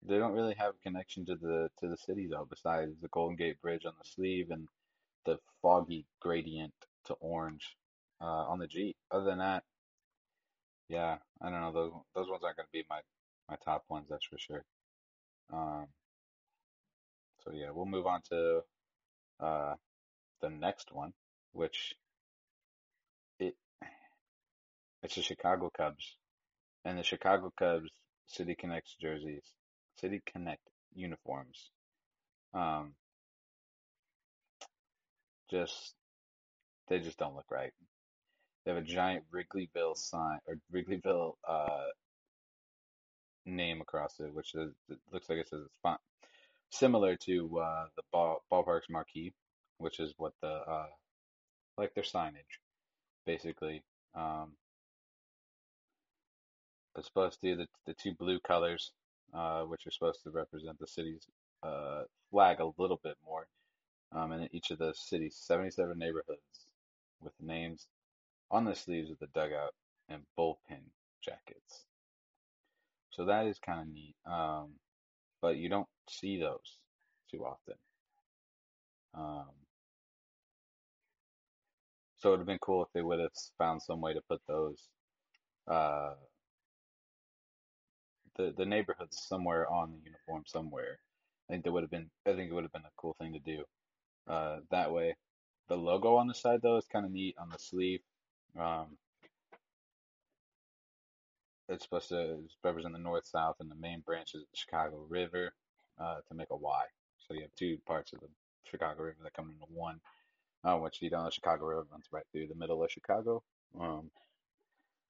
they 0.07 0.17
don't 0.17 0.33
really 0.33 0.55
have 0.55 0.73
a 0.75 0.83
connection 0.83 1.25
to 1.25 1.35
the 1.35 1.69
to 1.79 1.87
the 1.87 1.97
city 1.97 2.27
though, 2.29 2.47
besides 2.49 2.93
the 3.01 3.09
Golden 3.09 3.35
Gate 3.35 3.61
Bridge 3.61 3.85
on 3.85 3.93
the 3.97 4.07
sleeve 4.07 4.51
and 4.51 4.67
the 5.25 5.37
foggy 5.61 6.05
gradient 6.21 6.73
to 7.05 7.13
orange 7.15 7.75
uh, 8.21 8.45
on 8.47 8.59
the 8.59 8.67
G. 8.67 8.95
Other 9.11 9.25
than 9.25 9.39
that, 9.39 9.63
yeah, 10.89 11.17
I 11.41 11.49
don't 11.49 11.61
know. 11.61 11.71
Those 11.73 11.91
those 12.15 12.29
ones 12.29 12.43
aren't 12.43 12.57
going 12.57 12.67
to 12.67 12.71
be 12.71 12.85
my 12.89 12.99
my 13.49 13.57
top 13.63 13.83
ones, 13.89 14.07
that's 14.09 14.25
for 14.25 14.37
sure. 14.37 14.63
Um, 15.51 15.87
so 17.43 17.51
yeah, 17.53 17.71
we'll 17.71 17.85
move 17.85 18.05
on 18.05 18.21
to 18.29 18.61
uh, 19.39 19.73
the 20.41 20.49
next 20.49 20.91
one, 20.91 21.13
which 21.53 21.95
it 23.39 23.55
it's 25.03 25.15
the 25.15 25.21
Chicago 25.21 25.71
Cubs 25.75 26.17
and 26.85 26.97
the 26.97 27.03
Chicago 27.03 27.51
Cubs 27.57 27.91
City 28.27 28.55
Connects 28.55 28.95
jerseys, 28.99 29.43
City 29.99 30.21
Connect 30.25 30.61
uniforms. 30.93 31.69
Um, 32.53 32.93
just 35.49 35.93
they 36.89 36.99
just 36.99 37.17
don't 37.17 37.35
look 37.35 37.49
right. 37.51 37.73
They 38.67 38.73
have 38.73 38.83
a 38.83 38.85
giant 38.85 39.23
Wrigleyville 39.33 39.95
sign 39.95 40.39
or 40.45 40.57
Wrigleyville 40.73 41.35
uh, 41.47 41.85
name 43.45 43.79
across 43.79 44.19
it, 44.19 44.33
which 44.33 44.55
is 44.55 44.73
it 44.89 44.97
looks 45.13 45.29
like 45.29 45.37
it 45.37 45.47
says 45.47 45.61
it's 45.65 45.77
font 45.81 46.01
similar 46.69 47.15
to 47.15 47.59
uh, 47.59 47.85
the 47.95 48.01
ball, 48.11 48.43
ballpark's 48.51 48.89
marquee, 48.89 49.31
which 49.77 50.01
is 50.01 50.13
what 50.17 50.33
the 50.41 50.49
uh, 50.49 50.87
like 51.77 51.93
their 51.93 52.03
signage 52.03 52.59
basically. 53.25 53.83
Um, 54.13 54.51
it's 56.97 57.07
supposed 57.07 57.39
to 57.39 57.55
the 57.55 57.67
the 57.85 57.93
two 57.93 58.15
blue 58.15 58.41
colors, 58.41 58.91
uh, 59.33 59.61
which 59.61 59.87
are 59.87 59.91
supposed 59.91 60.23
to 60.23 60.29
represent 60.29 60.77
the 60.77 60.87
city's 60.87 61.25
uh, 61.63 62.01
flag 62.31 62.59
a 62.59 62.69
little 62.77 62.99
bit 63.01 63.15
more, 63.25 63.47
um, 64.11 64.33
and 64.33 64.49
each 64.51 64.71
of 64.71 64.79
the 64.79 64.93
city's 64.93 65.37
77 65.37 65.97
neighborhoods 65.97 66.67
with 67.21 67.31
names 67.39 67.87
on 68.51 68.65
the 68.65 68.75
sleeves 68.75 69.11
of 69.11 69.19
the 69.19 69.27
dugout 69.27 69.73
and 70.09 70.21
bullpen 70.37 70.83
jackets. 71.23 71.85
So 73.11 73.25
that 73.25 73.47
is 73.47 73.59
kind 73.59 73.81
of 73.81 73.87
neat. 73.87 74.15
Um, 74.25 74.73
but 75.41 75.57
you 75.57 75.69
don't 75.69 75.87
see 76.09 76.39
those 76.39 76.77
too 77.31 77.45
often. 77.45 77.75
Um, 79.13 79.49
so 82.17 82.29
it 82.29 82.31
would 82.31 82.39
have 82.39 82.47
been 82.47 82.59
cool 82.59 82.83
if 82.83 82.89
they 82.93 83.01
would 83.01 83.19
have 83.19 83.31
found 83.57 83.81
some 83.81 84.01
way 84.01 84.13
to 84.13 84.21
put 84.29 84.41
those 84.47 84.87
uh, 85.67 86.13
the 88.37 88.53
the 88.57 88.65
neighborhoods 88.65 89.17
somewhere 89.27 89.69
on 89.71 89.91
the 89.91 89.99
uniform 90.03 90.43
somewhere. 90.45 90.99
I 91.49 91.53
think 91.53 91.63
that 91.65 91.71
would 91.71 91.83
have 91.83 91.91
been 91.91 92.09
I 92.25 92.33
think 92.33 92.49
it 92.51 92.53
would 92.53 92.63
have 92.63 92.71
been 92.71 92.83
a 92.83 92.97
cool 92.97 93.15
thing 93.19 93.33
to 93.33 93.39
do. 93.39 93.63
Uh, 94.27 94.59
that 94.71 94.91
way, 94.93 95.15
the 95.69 95.77
logo 95.77 96.15
on 96.15 96.27
the 96.27 96.33
side 96.33 96.61
though 96.61 96.77
is 96.77 96.85
kind 96.91 97.05
of 97.05 97.11
neat 97.11 97.35
on 97.39 97.49
the 97.49 97.59
sleeve. 97.59 98.01
Um, 98.59 98.97
it's 101.69 101.83
supposed 101.83 102.09
to 102.09 102.39
represent 102.63 102.93
the 102.93 102.99
north, 102.99 103.25
south, 103.27 103.57
and 103.59 103.69
the 103.69 103.75
main 103.75 104.01
branches 104.01 104.41
of 104.41 104.47
the 104.51 104.57
Chicago 104.57 105.05
River 105.09 105.51
uh, 105.99 106.17
to 106.27 106.35
make 106.35 106.47
a 106.51 106.55
Y. 106.55 106.83
So 107.17 107.33
you 107.33 107.41
have 107.41 107.55
two 107.57 107.77
parts 107.85 108.13
of 108.13 108.21
the 108.21 108.27
Chicago 108.63 109.03
River 109.03 109.17
that 109.23 109.33
come 109.33 109.49
into 109.49 109.65
one, 109.73 109.99
uh, 110.63 110.77
which 110.77 111.01
you 111.01 111.09
don't 111.09 111.23
know, 111.23 111.29
Chicago 111.29 111.65
River 111.65 111.87
runs 111.91 112.05
right 112.11 112.23
through 112.31 112.47
the 112.47 112.55
middle 112.55 112.83
of 112.83 112.91
Chicago. 112.91 113.43
Um, 113.79 114.09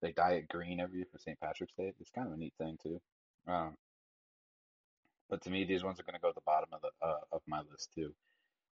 they 0.02 0.12
dye 0.12 0.34
it 0.34 0.48
green 0.50 0.80
every 0.80 0.98
year 0.98 1.08
for 1.12 1.20
St. 1.20 1.40
Patrick's 1.40 1.74
Day. 1.78 1.94
It's 2.00 2.10
kind 2.12 2.28
of 2.28 2.34
a 2.34 2.38
neat 2.38 2.54
thing 2.58 2.78
too. 2.82 3.00
Um, 3.48 3.76
but 5.30 5.42
to 5.44 5.50
me, 5.50 5.66
these 5.66 5.84
ones 5.84 6.00
are 6.00 6.04
going 6.04 6.16
to 6.16 6.22
go 6.22 6.30
at 6.30 6.36
the 6.36 6.42
bottom 6.46 6.70
of 6.72 6.82
the 6.82 6.90
uh, 7.06 7.20
of 7.32 7.42
my 7.48 7.62
list 7.72 7.92
too. 7.94 8.14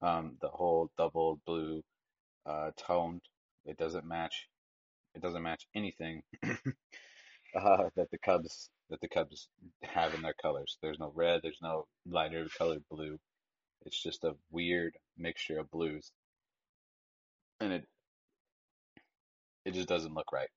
Um, 0.01 0.37
the 0.41 0.49
whole 0.49 0.91
double 0.97 1.41
blue 1.47 1.83
uh, 2.47 2.71
toned, 2.77 3.23
it 3.69 3.77
doesn't 3.77 4.07
match 4.07 4.49
it 5.15 5.23
doesn't 5.23 5.43
match 5.43 5.67
anything 5.75 6.23
uh, 6.45 7.85
that 7.97 8.11
the 8.11 8.19
Cubs 8.19 8.71
that 8.91 9.01
the 9.01 9.09
Cubs 9.09 9.49
have 9.83 10.15
in 10.15 10.23
their 10.23 10.35
colors. 10.41 10.79
There's 10.83 10.99
no 10.99 11.13
red. 11.15 11.41
There's 11.43 11.59
no 11.63 11.87
lighter 12.07 12.47
colored 12.57 12.85
blue. 12.91 13.19
It's 13.85 14.03
just 14.03 14.25
a 14.25 14.35
weird 14.51 14.95
mixture 15.17 15.59
of 15.59 15.71
blues, 15.71 16.11
and 17.61 17.73
it 17.73 17.85
it 19.65 19.75
just 19.75 19.89
doesn't 19.89 20.15
look 20.15 20.33
right. 20.33 20.51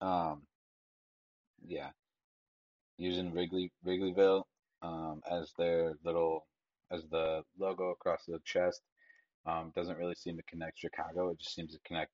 Um, 0.00 0.42
yeah, 1.66 1.90
using 2.98 3.32
Wrigley 3.32 3.72
Wrigleyville 3.86 4.44
um, 4.82 5.22
as 5.30 5.52
their 5.58 5.94
little 6.04 6.46
as 6.90 7.02
the 7.10 7.42
logo 7.58 7.90
across 7.90 8.24
the 8.26 8.38
chest 8.44 8.82
um, 9.46 9.72
doesn't 9.74 9.98
really 9.98 10.14
seem 10.14 10.36
to 10.36 10.42
connect 10.44 10.78
Chicago. 10.78 11.30
It 11.30 11.38
just 11.38 11.54
seems 11.54 11.72
to 11.72 11.80
connect 11.84 12.10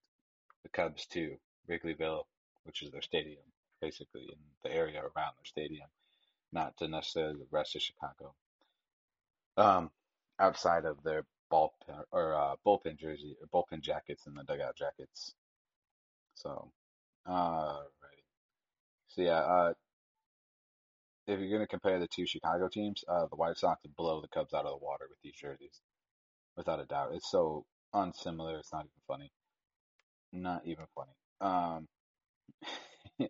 the 0.63 0.69
Cubs 0.69 1.07
to 1.09 1.37
Wrigleyville, 1.69 2.25
which 2.65 2.83
is 2.83 2.91
their 2.91 3.03
stadium, 3.03 3.43
basically, 3.81 4.23
in 4.23 4.39
the 4.63 4.75
area 4.75 5.01
around 5.01 5.35
their 5.37 5.45
stadium, 5.45 5.87
not 6.53 6.77
to 6.79 6.89
necessarily 6.89 7.37
the 7.37 7.47
rest 7.51 7.77
of 7.77 7.83
Chicago. 7.83 8.35
Um, 9.57 9.91
outside 10.39 10.85
of 10.85 11.03
their 11.03 11.25
ball 11.51 11.75
or 12.13 12.35
uh, 12.35 12.55
bullpen 12.67 12.99
jersey, 12.99 13.37
or 13.41 13.49
bullpen 13.49 13.81
jackets 13.81 14.27
and 14.27 14.37
the 14.37 14.45
dugout 14.45 14.77
jackets. 14.77 15.35
So, 16.35 16.71
uh. 17.27 17.79
So 19.11 19.23
yeah, 19.23 19.39
uh, 19.41 19.73
if 21.27 21.41
you're 21.41 21.49
going 21.49 21.63
to 21.63 21.67
compare 21.67 21.99
the 21.99 22.07
two 22.07 22.27
Chicago 22.27 22.69
teams, 22.69 23.03
uh, 23.09 23.27
the 23.27 23.37
White 23.37 23.57
Sox 23.57 23.81
blow 23.97 24.21
the 24.21 24.29
Cubs 24.29 24.53
out 24.53 24.67
of 24.67 24.79
the 24.79 24.85
water 24.85 25.07
with 25.09 25.19
these 25.23 25.35
jerseys, 25.35 25.81
without 26.59 26.81
a 26.81 26.85
doubt. 26.85 27.13
It's 27.15 27.31
so 27.31 27.65
unsimilar. 27.95 28.59
It's 28.59 28.73
not 28.73 28.81
even 28.81 28.91
funny. 29.07 29.31
Not 30.33 30.63
even 30.67 30.85
funny. 30.95 31.13
Um, 31.41 31.87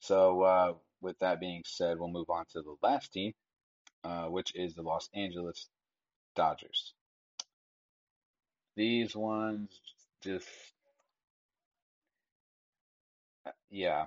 so 0.00 0.42
uh, 0.42 0.72
with 1.00 1.18
that 1.20 1.38
being 1.38 1.62
said, 1.64 1.98
we'll 1.98 2.08
move 2.08 2.30
on 2.30 2.46
to 2.52 2.62
the 2.62 2.74
last 2.82 3.12
team, 3.12 3.32
uh, 4.02 4.24
which 4.24 4.52
is 4.56 4.74
the 4.74 4.82
Los 4.82 5.08
Angeles 5.14 5.68
Dodgers. 6.34 6.94
These 8.74 9.14
ones 9.14 9.78
just, 10.24 10.48
uh, 13.46 13.50
yeah. 13.70 14.06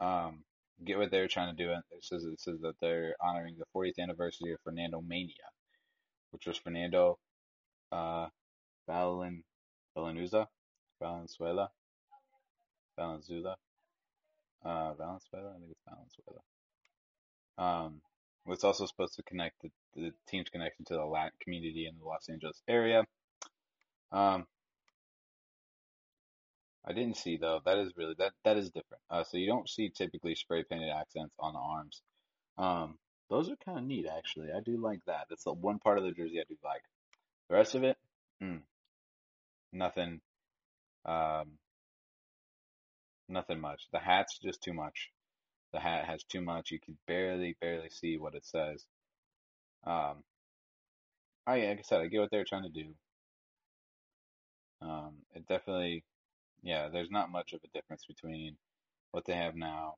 Um, 0.00 0.44
get 0.84 0.96
what 0.96 1.10
they're 1.10 1.28
trying 1.28 1.54
to 1.54 1.62
do. 1.62 1.72
It 1.72 1.82
says 2.02 2.24
it 2.24 2.40
says 2.40 2.60
that 2.62 2.76
they're 2.80 3.14
honoring 3.20 3.56
the 3.58 3.66
40th 3.76 3.98
anniversary 4.02 4.52
of 4.52 4.60
Fernando 4.64 5.02
Mania, 5.02 5.34
which 6.30 6.46
was 6.46 6.56
Fernando 6.56 7.18
uh, 7.92 8.26
Valen, 8.88 9.42
Valenuza, 9.96 10.46
Valenzuela, 11.00 11.70
Valenzuela, 12.96 13.56
uh, 14.64 14.94
Valenzuela. 14.94 15.50
I 15.50 15.58
think 15.58 15.70
it's 15.70 15.80
Valenzuela. 15.86 16.40
Um, 17.58 18.00
it's 18.46 18.64
also 18.64 18.86
supposed 18.86 19.14
to 19.16 19.22
connect 19.22 19.60
the, 19.62 19.70
the 19.94 20.12
team's 20.28 20.48
connection 20.48 20.84
to 20.86 20.94
the 20.94 21.04
Latin 21.04 21.32
community 21.42 21.86
in 21.86 21.98
the 21.98 22.04
Los 22.04 22.28
Angeles 22.28 22.62
area. 22.68 23.04
Um, 24.10 24.46
I 26.84 26.92
didn't 26.92 27.16
see 27.18 27.36
though. 27.36 27.60
That 27.64 27.78
is 27.78 27.92
really 27.96 28.14
that 28.18 28.32
that 28.44 28.56
is 28.56 28.70
different. 28.70 29.02
Uh, 29.10 29.24
so 29.24 29.36
you 29.36 29.46
don't 29.46 29.68
see 29.68 29.90
typically 29.90 30.34
spray 30.34 30.64
painted 30.64 30.90
accents 30.90 31.34
on 31.38 31.52
the 31.52 31.58
arms. 31.58 32.00
Um, 32.56 32.98
those 33.28 33.50
are 33.50 33.56
kind 33.56 33.78
of 33.78 33.84
neat 33.84 34.06
actually. 34.06 34.48
I 34.56 34.60
do 34.60 34.78
like 34.78 35.00
that. 35.06 35.26
That's 35.28 35.44
the 35.44 35.52
one 35.52 35.78
part 35.78 35.98
of 35.98 36.04
the 36.04 36.12
jersey 36.12 36.40
I 36.40 36.44
do 36.48 36.56
like. 36.64 36.82
The 37.48 37.54
rest 37.54 37.74
of 37.74 37.84
it, 37.84 37.96
mm, 38.42 38.60
nothing. 39.72 40.20
Um, 41.04 41.52
nothing 43.28 43.60
much. 43.60 43.82
The 43.92 43.98
hat's 43.98 44.38
just 44.38 44.62
too 44.62 44.74
much. 44.74 45.10
The 45.72 45.80
hat 45.80 46.04
has 46.04 46.22
too 46.24 46.40
much. 46.40 46.70
You 46.70 46.80
can 46.80 46.98
barely, 47.06 47.56
barely 47.60 47.90
see 47.90 48.18
what 48.18 48.34
it 48.34 48.44
says. 48.44 48.84
Um, 49.86 50.24
I 51.46 51.60
like 51.60 51.78
I 51.78 51.82
said, 51.82 52.00
I 52.00 52.06
get 52.08 52.20
what 52.20 52.30
they're 52.30 52.44
trying 52.44 52.64
to 52.64 52.68
do. 52.68 52.94
Um, 54.82 55.16
it 55.34 55.46
definitely 55.48 56.04
yeah, 56.62 56.88
there's 56.88 57.10
not 57.10 57.30
much 57.30 57.52
of 57.52 57.60
a 57.64 57.78
difference 57.78 58.04
between 58.04 58.56
what 59.12 59.24
they 59.24 59.34
have 59.34 59.54
now 59.54 59.96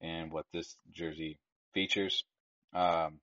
and 0.00 0.30
what 0.30 0.46
this 0.52 0.76
jersey 0.92 1.38
features. 1.74 2.24
Um, 2.74 3.20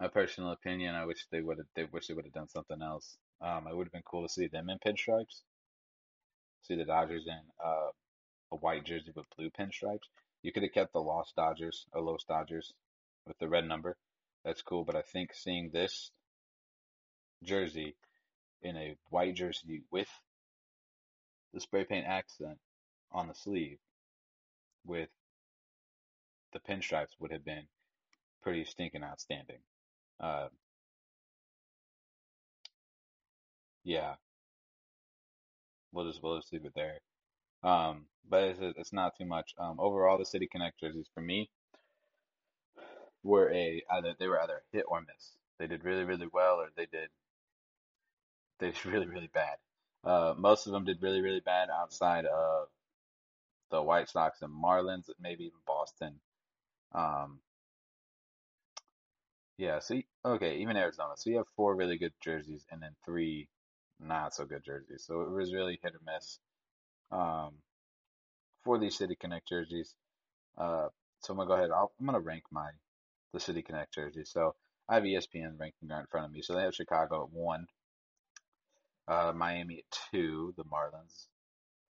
my 0.00 0.08
personal 0.08 0.52
opinion, 0.52 0.94
I 0.94 1.04
wish 1.04 1.26
they 1.30 1.42
would 1.42 1.58
have, 1.58 1.66
they 1.76 1.84
wish 1.84 2.06
they 2.06 2.14
would 2.14 2.24
have 2.24 2.32
done 2.32 2.48
something 2.48 2.80
else. 2.80 3.18
Um, 3.42 3.66
it 3.68 3.76
would 3.76 3.86
have 3.86 3.92
been 3.92 4.02
cool 4.02 4.26
to 4.26 4.32
see 4.32 4.46
them 4.46 4.70
in 4.70 4.78
pinstripes. 4.78 5.42
See 6.62 6.74
the 6.74 6.86
Dodgers 6.86 7.26
in 7.26 7.40
uh, 7.62 7.90
a 8.52 8.56
white 8.56 8.84
jersey 8.84 9.12
with 9.14 9.26
blue 9.36 9.50
pinstripes. 9.50 10.08
You 10.42 10.52
could 10.52 10.62
have 10.62 10.72
kept 10.72 10.94
the 10.94 11.00
Lost 11.00 11.36
Dodgers 11.36 11.84
or 11.92 12.00
Los 12.00 12.24
Dodgers 12.24 12.72
with 13.26 13.38
the 13.38 13.48
red 13.48 13.66
number. 13.66 13.96
That's 14.42 14.62
cool, 14.62 14.84
but 14.84 14.96
I 14.96 15.02
think 15.02 15.34
seeing 15.34 15.70
this 15.70 16.10
jersey 17.44 17.94
in 18.62 18.76
a 18.76 18.96
white 19.10 19.34
jersey 19.34 19.82
with 19.90 20.08
the 21.52 21.60
spray 21.60 21.84
paint 21.84 22.06
accent 22.06 22.58
on 23.12 23.28
the 23.28 23.34
sleeve 23.34 23.78
with 24.86 25.10
the 26.52 26.60
pinstripes 26.60 27.18
would 27.18 27.32
have 27.32 27.44
been 27.44 27.64
pretty 28.42 28.64
stinking 28.64 29.04
outstanding. 29.04 29.58
Uh, 30.20 30.48
yeah, 33.84 34.14
we'll 35.92 36.06
just 36.06 36.22
we'll 36.22 36.38
just 36.38 36.52
leave 36.52 36.64
it 36.64 36.72
there. 36.74 36.98
Um, 37.62 38.06
but 38.28 38.44
it's 38.44 38.60
it's 38.78 38.92
not 38.92 39.16
too 39.16 39.24
much. 39.26 39.54
Um, 39.58 39.76
overall, 39.80 40.18
the 40.18 40.26
City 40.26 40.48
Connect 40.50 40.78
jerseys 40.80 41.08
for 41.14 41.20
me 41.20 41.50
were 43.22 43.50
a 43.52 43.82
either 43.90 44.14
they 44.18 44.28
were 44.28 44.40
either 44.40 44.62
hit 44.72 44.84
or 44.88 45.00
miss. 45.00 45.36
They 45.58 45.66
did 45.66 45.84
really 45.84 46.04
really 46.04 46.28
well, 46.32 46.56
or 46.56 46.68
they 46.76 46.86
did 46.86 47.08
they 48.58 48.70
did 48.70 48.84
really 48.86 49.06
really 49.06 49.30
bad. 49.32 49.56
Uh, 50.04 50.34
most 50.36 50.66
of 50.66 50.72
them 50.72 50.84
did 50.84 51.02
really, 51.02 51.20
really 51.20 51.40
bad 51.40 51.68
outside 51.70 52.24
of 52.24 52.68
the 53.70 53.82
White 53.82 54.08
Sox 54.08 54.42
and 54.42 54.52
Marlins, 54.52 55.10
maybe 55.20 55.44
even 55.44 55.58
Boston. 55.66 56.14
Um, 56.92 57.40
yeah, 59.60 59.78
so 59.78 60.00
okay, 60.24 60.56
even 60.56 60.78
Arizona. 60.78 61.12
So 61.16 61.28
you 61.28 61.36
have 61.36 61.46
four 61.54 61.74
really 61.74 61.98
good 61.98 62.14
jerseys 62.24 62.64
and 62.72 62.82
then 62.82 62.92
three 63.04 63.46
not 64.00 64.34
so 64.34 64.46
good 64.46 64.64
jerseys. 64.64 65.04
So 65.06 65.20
it 65.20 65.30
was 65.30 65.52
really 65.52 65.78
hit 65.82 65.92
or 65.92 66.00
miss 66.06 66.38
um, 67.12 67.50
for 68.64 68.78
these 68.78 68.96
City 68.96 69.14
Connect 69.20 69.46
jerseys. 69.46 69.94
Uh, 70.56 70.88
so 71.20 71.32
I'm 71.32 71.36
gonna 71.36 71.48
go 71.48 71.54
ahead. 71.56 71.70
i 71.72 71.82
am 71.82 72.06
gonna 72.06 72.20
rank 72.20 72.44
my 72.50 72.70
the 73.34 73.40
City 73.40 73.60
Connect 73.60 73.92
jerseys. 73.92 74.30
So 74.32 74.54
I 74.88 74.94
have 74.94 75.04
ESPN 75.04 75.60
ranking 75.60 75.90
right 75.90 76.00
in 76.00 76.06
front 76.06 76.24
of 76.24 76.32
me. 76.32 76.40
So 76.40 76.54
they 76.54 76.62
have 76.62 76.74
Chicago 76.74 77.24
at 77.24 77.30
one, 77.30 77.66
uh, 79.08 79.34
Miami 79.36 79.80
at 79.80 79.98
two, 80.10 80.54
the 80.56 80.64
Marlins. 80.64 81.26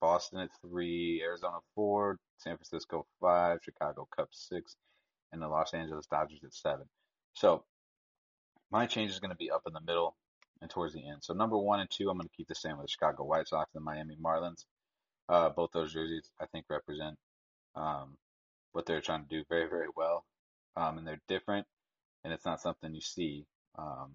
Boston 0.03 0.41
at 0.41 0.51
three, 0.61 1.23
Arizona 1.25 1.61
four, 1.75 2.19
San 2.37 2.59
Francisco 2.59 3.07
five, 3.23 3.61
Chicago 3.63 4.07
Cubs 4.15 4.47
six, 4.51 4.77
and 5.33 5.41
the 5.41 5.49
Los 5.49 5.73
Angeles 5.73 6.07
Dodgers 6.07 6.41
at 6.45 6.53
seven. 6.53 6.85
So 7.35 7.65
my 8.71 8.87
change 8.87 9.11
is 9.11 9.21
going 9.21 9.31
to 9.31 9.37
be 9.37 9.51
up 9.51 9.63
in 9.67 9.73
the 9.73 9.81
middle 9.81 10.17
and 10.61 10.71
towards 10.71 10.95
the 10.95 11.07
end. 11.07 11.19
So 11.23 11.35
number 11.35 11.59
one 11.59 11.81
and 11.81 11.91
two, 11.91 12.09
I'm 12.09 12.17
going 12.17 12.29
to 12.29 12.37
keep 12.37 12.49
the 12.49 12.55
same 12.55 12.77
with 12.77 12.87
the 12.87 12.91
Chicago 12.91 13.25
White 13.25 13.49
Sox 13.49 13.71
and 13.75 13.81
the 13.81 13.85
Miami 13.85 14.17
Marlins. 14.17 14.65
Uh, 15.29 15.51
both 15.51 15.71
those 15.73 15.93
jerseys, 15.93 16.31
I 16.41 16.47
think, 16.47 16.67
represent 16.69 17.17
um, 17.77 18.17
what 18.73 18.87
they're 18.87 19.01
trying 19.01 19.23
to 19.23 19.29
do 19.29 19.45
very, 19.49 19.69
very 19.69 19.89
well. 19.97 20.25
Um, 20.77 20.99
and 20.99 21.07
they're 21.07 21.21
different, 21.29 21.67
and 22.25 22.33
it's 22.33 22.45
not 22.45 22.61
something 22.61 22.93
you 22.93 23.01
see 23.01 23.47
um, 23.79 24.13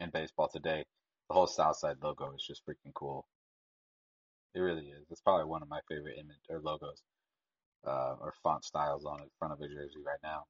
in 0.00 0.10
baseball 0.10 0.48
today 0.48 0.84
the 1.28 1.34
whole 1.34 1.46
Southside 1.46 1.96
logo 2.02 2.32
is 2.34 2.42
just 2.42 2.66
freaking 2.66 2.94
cool. 2.94 3.26
It 4.54 4.60
really 4.60 4.86
is. 4.86 5.06
It's 5.10 5.20
probably 5.20 5.44
one 5.44 5.62
of 5.62 5.68
my 5.68 5.80
favorite 5.88 6.16
image 6.18 6.40
or 6.48 6.60
logos 6.60 7.02
uh, 7.86 8.16
or 8.20 8.32
font 8.42 8.64
styles 8.64 9.04
on 9.04 9.18
the 9.18 9.26
front 9.38 9.52
of 9.52 9.60
a 9.60 9.68
jersey 9.68 10.00
right 10.04 10.18
now. 10.22 10.44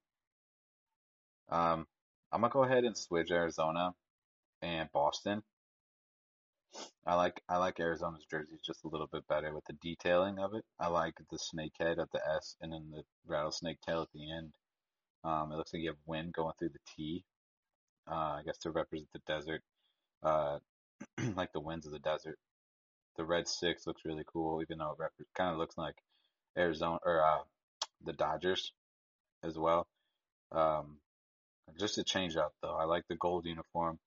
Um, 1.50 1.86
I'm 2.32 2.42
gonna 2.42 2.52
go 2.52 2.64
ahead 2.64 2.84
and 2.84 2.96
switch 2.96 3.30
Arizona 3.30 3.94
and 4.62 4.90
Boston. 4.92 5.42
I 7.06 7.14
like 7.14 7.40
I 7.48 7.56
like 7.56 7.80
Arizona's 7.80 8.26
jerseys 8.30 8.60
just 8.64 8.84
a 8.84 8.88
little 8.88 9.06
bit 9.06 9.26
better 9.28 9.54
with 9.54 9.64
the 9.64 9.72
detailing 9.74 10.38
of 10.38 10.54
it. 10.54 10.64
I 10.78 10.88
like 10.88 11.14
the 11.30 11.38
snake 11.38 11.72
head 11.78 11.98
at 11.98 12.10
the 12.12 12.20
S 12.36 12.56
and 12.60 12.72
then 12.72 12.90
the 12.90 13.02
rattlesnake 13.26 13.80
tail 13.80 14.02
at 14.02 14.08
the 14.12 14.30
end. 14.30 14.52
Um, 15.24 15.52
it 15.52 15.56
looks 15.56 15.72
like 15.72 15.82
you 15.82 15.88
have 15.88 15.98
wind 16.06 16.34
going 16.34 16.52
through 16.58 16.70
the 16.70 16.92
T. 16.96 17.24
Uh, 18.10 18.38
I 18.38 18.42
guess 18.44 18.58
to 18.58 18.70
represent 18.70 19.08
the 19.12 19.20
desert. 19.26 19.62
Uh, 20.22 20.58
like 21.36 21.52
the 21.52 21.60
winds 21.60 21.86
of 21.86 21.92
the 21.92 21.98
desert. 21.98 22.38
The 23.16 23.24
red 23.24 23.48
six 23.48 23.86
looks 23.86 24.04
really 24.04 24.24
cool, 24.30 24.62
even 24.62 24.78
though 24.78 24.96
it 25.00 25.26
kind 25.34 25.52
of 25.52 25.58
looks 25.58 25.76
like 25.76 25.96
Arizona 26.56 26.98
or 27.04 27.22
uh, 27.22 27.42
the 28.04 28.12
Dodgers 28.12 28.72
as 29.42 29.58
well. 29.58 29.86
Um, 30.52 30.98
just 31.78 31.96
to 31.96 32.04
change 32.04 32.36
up 32.36 32.52
though, 32.62 32.76
I 32.76 32.84
like 32.84 33.04
the 33.08 33.16
gold 33.16 33.46
uniform. 33.46 33.98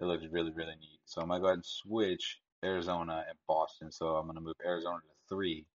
It 0.00 0.04
looks 0.04 0.24
really 0.30 0.52
really 0.52 0.76
neat. 0.80 1.00
So 1.06 1.20
I'm 1.20 1.28
gonna 1.28 1.40
go 1.40 1.46
ahead 1.46 1.56
and 1.58 1.66
switch 1.66 2.38
Arizona 2.64 3.24
and 3.28 3.38
Boston. 3.46 3.92
So 3.92 4.16
I'm 4.16 4.26
gonna 4.26 4.40
move 4.40 4.56
Arizona 4.64 4.98
to 4.98 5.34
three 5.34 5.66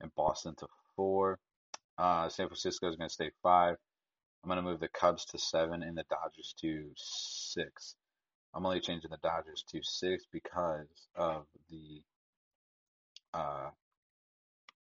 and 0.00 0.14
Boston 0.14 0.54
to 0.58 0.66
four. 0.96 1.38
Uh, 1.98 2.28
San 2.28 2.48
Francisco 2.48 2.88
is 2.88 2.96
gonna 2.96 3.10
stay 3.10 3.30
five. 3.42 3.76
I'm 4.42 4.48
gonna 4.48 4.62
move 4.62 4.80
the 4.80 4.88
Cubs 4.88 5.24
to 5.26 5.38
seven 5.38 5.82
and 5.82 5.96
the 5.96 6.04
Dodgers 6.10 6.54
to 6.60 6.90
six. 6.96 7.96
I'm 8.54 8.64
only 8.64 8.80
changing 8.80 9.10
the 9.10 9.18
Dodgers 9.18 9.64
to 9.70 9.80
six 9.82 10.24
because 10.32 11.08
of 11.14 11.46
the 11.70 12.02
uh, 13.34 13.70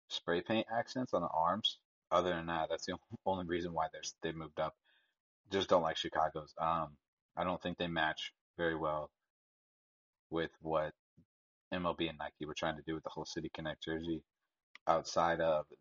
spray 0.08 0.42
paint 0.42 0.66
accents 0.76 1.14
on 1.14 1.22
the 1.22 1.28
arms. 1.28 1.78
Other 2.10 2.30
than 2.30 2.46
that, 2.46 2.68
that's 2.70 2.86
the 2.86 2.96
only 3.26 3.46
reason 3.46 3.72
why 3.72 3.86
they're 3.92 4.02
they 4.22 4.36
moved 4.36 4.58
up. 4.60 4.74
Just 5.50 5.68
don't 5.68 5.82
like 5.82 5.96
Chicago's. 5.96 6.54
Um, 6.60 6.96
I 7.36 7.44
don't 7.44 7.60
think 7.60 7.78
they 7.78 7.88
match 7.88 8.32
very 8.56 8.76
well 8.76 9.10
with 10.30 10.50
what 10.60 10.92
MLB 11.72 12.08
and 12.08 12.18
Nike 12.18 12.46
were 12.46 12.54
trying 12.54 12.76
to 12.76 12.82
do 12.86 12.94
with 12.94 13.04
the 13.04 13.10
whole 13.10 13.24
City 13.24 13.50
Connect 13.52 13.82
jersey. 13.82 14.22
Outside 14.86 15.40
of 15.40 15.66
the 15.68 15.76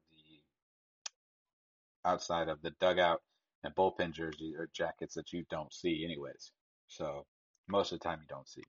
outside 2.05 2.47
of 2.47 2.62
the 2.62 2.71
dugout 2.79 3.21
and 3.63 3.75
bullpen 3.75 4.13
jersey 4.13 4.53
or 4.58 4.69
jackets 4.73 5.15
that 5.15 5.34
you 5.34 5.43
don't 5.49 5.73
see 5.73 6.03
anyways. 6.03 6.51
So 6.88 7.25
most 7.67 7.91
of 7.91 7.99
the 7.99 8.03
time 8.03 8.19
you 8.21 8.27
don't 8.27 8.47
see. 8.47 8.63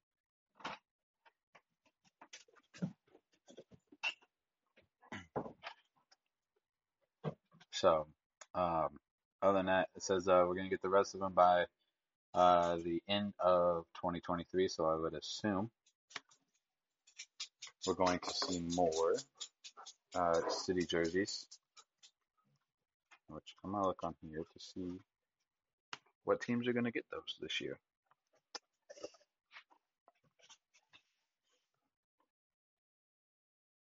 So, 7.73 8.07
um, 8.55 8.89
other 9.43 9.59
than 9.59 9.67
that, 9.67 9.89
it 9.97 10.03
says 10.03 10.29
uh, 10.29 10.45
we're 10.47 10.55
gonna 10.55 10.69
get 10.69 10.83
the 10.83 10.89
rest 10.89 11.15
of 11.15 11.21
them 11.21 11.33
by 11.33 11.65
uh, 12.35 12.77
the 12.77 13.03
end 13.09 13.33
of 13.41 13.85
2023. 13.97 14.69
So 14.69 14.87
I 14.87 14.97
would 14.97 15.15
assume 15.15 15.71
we're 17.87 17.95
going 17.95 18.19
to 18.19 18.31
see 18.31 18.61
more 18.75 19.17
uh, 20.15 20.41
city 20.49 20.85
jerseys. 20.85 21.47
Which 23.29 23.55
I'm 23.65 23.73
gonna 23.73 23.87
look 23.87 24.03
on 24.03 24.15
here 24.23 24.41
to 24.43 24.61
see 24.61 24.91
what 26.25 26.41
teams 26.41 26.67
are 26.69 26.73
gonna 26.73 26.91
get 26.91 27.05
those 27.11 27.37
this 27.41 27.61
year. 27.61 27.79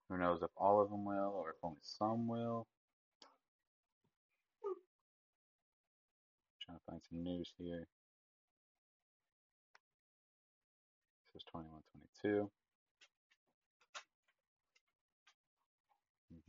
Who 0.08 0.18
knows 0.18 0.42
if 0.42 0.50
all 0.56 0.80
of 0.80 0.90
them 0.90 1.04
will 1.04 1.32
or 1.34 1.50
if 1.50 1.56
only 1.62 1.78
some 1.82 2.28
will. 2.28 2.66
Trying 6.66 6.78
to 6.78 6.84
find 6.90 7.00
some 7.08 7.22
news 7.22 7.52
here. 7.58 7.86
This 11.32 11.42
is 11.42 11.48
21 11.50 11.80
22. 12.22 12.50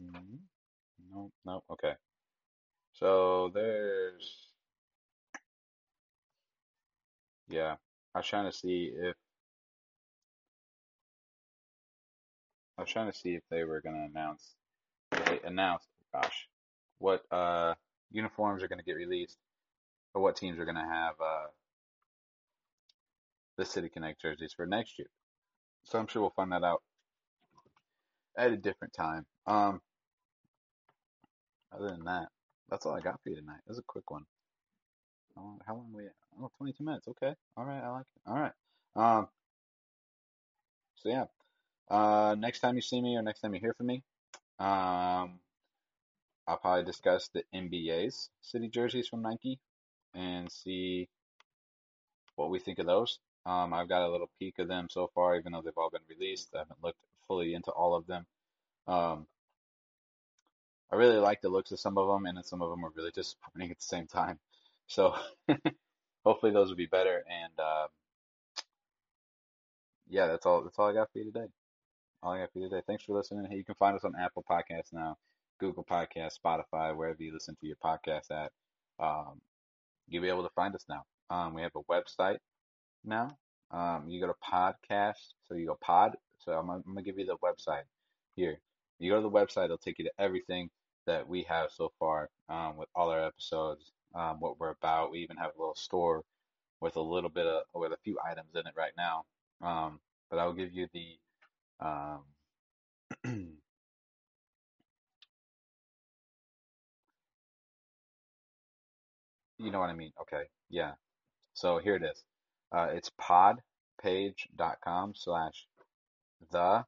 Mm-hmm. 0.02 0.36
Nope, 1.14 1.32
nope, 1.46 1.64
okay. 1.72 1.94
So 2.94 3.52
there's, 3.54 4.50
yeah, 7.50 7.76
I 8.16 8.20
was 8.20 8.28
trying 8.28 8.50
to 8.50 8.58
see 8.58 8.92
if, 8.96 9.16
I 12.78 12.82
was 12.82 12.90
trying 12.90 13.12
to 13.12 13.18
see 13.18 13.36
if 13.36 13.44
they 13.52 13.64
were 13.64 13.82
going 13.82 13.96
to 13.96 14.10
announce, 14.12 14.56
they 15.12 15.40
announced, 15.46 15.88
gosh, 16.12 16.48
what 16.98 17.24
uh, 17.32 17.76
uniforms 18.12 18.64
are 18.64 18.68
going 18.68 18.80
to 18.80 18.86
get 18.86 18.96
released 18.96 19.38
or 20.14 20.22
what 20.22 20.36
teams 20.36 20.60
are 20.60 20.66
going 20.66 20.76
to 20.76 20.82
have 20.82 21.16
uh, 21.22 21.48
the 23.58 23.66
City 23.66 23.90
Connect 23.90 24.22
jerseys 24.22 24.54
for 24.54 24.66
next 24.66 24.98
year. 24.98 25.10
So 25.84 26.00
I'm 26.00 26.08
sure 26.08 26.22
we'll 26.22 26.32
find 26.32 26.52
that 26.52 26.64
out 26.64 26.82
at 28.38 28.52
a 28.52 28.58
different 28.58 28.94
time. 28.94 29.26
Um, 29.46 29.82
other 31.74 31.90
than 31.90 32.06
that, 32.06 32.28
that's 32.70 32.86
all 32.86 32.96
I 32.96 33.02
got 33.02 33.22
for 33.24 33.30
you 33.30 33.36
tonight. 33.36 33.60
It 33.66 33.70
was 33.70 33.80
a 33.80 33.84
quick 33.84 34.10
one. 34.12 34.26
How 35.36 35.42
long, 35.42 35.60
how 35.66 35.74
long 35.76 35.92
we? 35.94 36.04
Oh, 36.42 36.52
22 36.58 36.84
minutes. 36.84 37.08
Okay. 37.08 37.34
All 37.56 37.66
right. 37.66 37.82
I 37.82 37.90
like 37.90 38.06
it. 38.16 38.30
All 38.30 38.40
right. 38.40 38.52
Um, 38.96 39.28
so 40.96 41.10
yeah, 41.10 41.26
uh, 41.90 42.36
next 42.38 42.60
time 42.60 42.76
you 42.76 42.82
see 42.82 43.02
me 43.02 43.16
or 43.16 43.22
next 43.22 43.42
time 43.42 43.54
you 43.54 43.60
hear 43.60 43.74
from 43.74 43.88
me, 43.88 44.04
um, 44.60 45.40
I'll 46.48 46.58
probably 46.60 46.84
discuss 46.84 47.30
the 47.30 47.44
NBA's 47.54 48.30
city 48.42 48.68
jerseys 48.68 49.08
from 49.08 49.22
Nike 49.22 49.60
and 50.18 50.52
see 50.52 51.08
what 52.36 52.50
we 52.50 52.60
think 52.60 52.80
of 52.80 52.86
those. 52.86 53.20
Um, 53.46 53.74
I've 53.74 53.88
got 53.88 54.02
a 54.02 54.12
little 54.12 54.30
peek 54.40 54.60
of 54.60 54.68
them 54.68 54.88
so 54.90 55.10
far, 55.16 55.38
even 55.38 55.54
though 55.54 55.62
they've 55.62 55.78
all 55.78 55.90
been 55.90 56.02
released. 56.10 56.50
I 56.54 56.60
haven't 56.60 56.84
looked 56.84 57.00
fully 57.28 57.54
into 57.54 57.72
all 57.72 57.96
of 57.96 58.08
them. 58.08 58.26
Um, 58.88 59.28
I 60.92 60.96
really 60.96 61.18
like 61.18 61.42
the 61.42 61.50
looks 61.50 61.72
of 61.72 61.80
some 61.80 61.98
of 61.98 62.08
them, 62.08 62.26
and 62.26 62.44
some 62.46 62.62
of 62.62 62.70
them 62.70 62.84
are 62.84 62.92
really 62.96 63.12
disappointing 63.16 63.72
at 63.72 63.78
the 63.78 63.84
same 63.86 64.08
time. 64.08 64.40
So 64.88 65.16
hopefully 66.26 66.52
those 66.52 66.70
will 66.70 66.76
be 66.76 66.88
better. 66.88 67.24
And 67.30 67.54
uh, 67.60 67.88
yeah, 70.10 70.28
that's 70.28 70.46
all. 70.46 70.64
That's 70.64 70.78
all 70.80 70.90
I 70.90 70.94
got 70.94 71.12
for 71.12 71.20
you 71.20 71.26
today. 71.26 71.48
All 72.24 72.34
I 72.34 72.40
got 72.40 72.52
for 72.52 72.60
you 72.60 72.70
today. 72.70 72.82
Thanks 72.88 73.04
for 73.04 73.14
listening. 73.14 73.48
Hey, 73.50 73.58
you 73.58 73.64
can 73.64 73.76
find 73.76 73.96
us 73.96 74.04
on 74.04 74.16
Apple 74.20 74.44
Podcasts 74.50 74.94
now, 74.94 75.18
Google 75.60 75.86
Podcasts, 75.86 76.40
Spotify, 76.44 76.96
wherever 76.96 77.22
you 77.22 77.34
listen 77.34 77.56
to 77.62 77.68
your 77.68 77.78
podcast 77.78 78.32
at. 78.32 78.52
Um, 79.00 79.40
you'll 80.08 80.24
be 80.24 80.30
able 80.30 80.44
to 80.44 80.54
find 80.56 80.76
us 80.76 80.86
now. 80.90 81.04
Um, 81.30 81.54
we 81.54 81.62
have 81.62 81.72
a 81.76 81.84
website 81.92 82.38
now. 83.04 83.38
Um, 83.72 84.06
you 84.08 84.22
go 84.22 84.28
to 84.28 84.34
podcast, 84.44 85.34
so 85.48 85.56
you 85.56 85.68
go 85.68 85.78
pod. 85.82 86.16
So 86.40 86.54
I'm, 86.54 86.70
I'm 86.70 86.84
gonna 86.86 87.02
give 87.02 87.20
you 87.20 87.26
the 87.26 87.38
website 87.38 87.84
here. 88.36 88.60
You 89.00 89.12
go 89.12 89.18
to 89.18 89.22
the 89.22 89.30
website, 89.30 89.66
it'll 89.66 89.78
take 89.78 90.00
you 90.00 90.06
to 90.06 90.12
everything 90.20 90.70
that 91.06 91.28
we 91.28 91.44
have 91.44 91.72
so 91.72 91.92
far 92.00 92.30
um, 92.50 92.78
with 92.78 92.90
all 92.96 93.10
our 93.10 93.24
episodes, 93.26 93.92
um, 94.16 94.40
what 94.40 94.60
we're 94.60 94.72
about. 94.72 95.12
We 95.12 95.20
even 95.20 95.38
have 95.38 95.52
a 95.58 95.60
little 95.60 95.76
store 95.76 96.24
with 96.82 96.96
a 96.96 97.02
little 97.02 97.30
bit 97.30 97.46
of 97.46 97.64
with 97.74 97.92
a 97.92 97.98
few 98.04 98.18
items 98.26 98.50
in 98.56 98.62
it 98.62 98.74
right 98.76 98.94
now. 98.98 99.26
Um, 99.62 100.00
but 100.30 100.40
I'll 100.40 100.54
give 100.54 100.74
you 100.74 100.88
the 100.94 101.18
you 109.58 109.72
know 109.72 109.80
what 109.80 109.90
I 109.90 109.96
mean. 109.96 110.12
Okay, 110.22 110.44
yeah. 110.70 110.94
So 111.54 111.80
here 111.80 111.96
it 111.96 112.04
is. 112.04 112.24
Uh, 112.72 112.90
it's 112.92 113.12
podpage.com 113.20 115.14
slash 115.16 115.68
the 116.52 116.86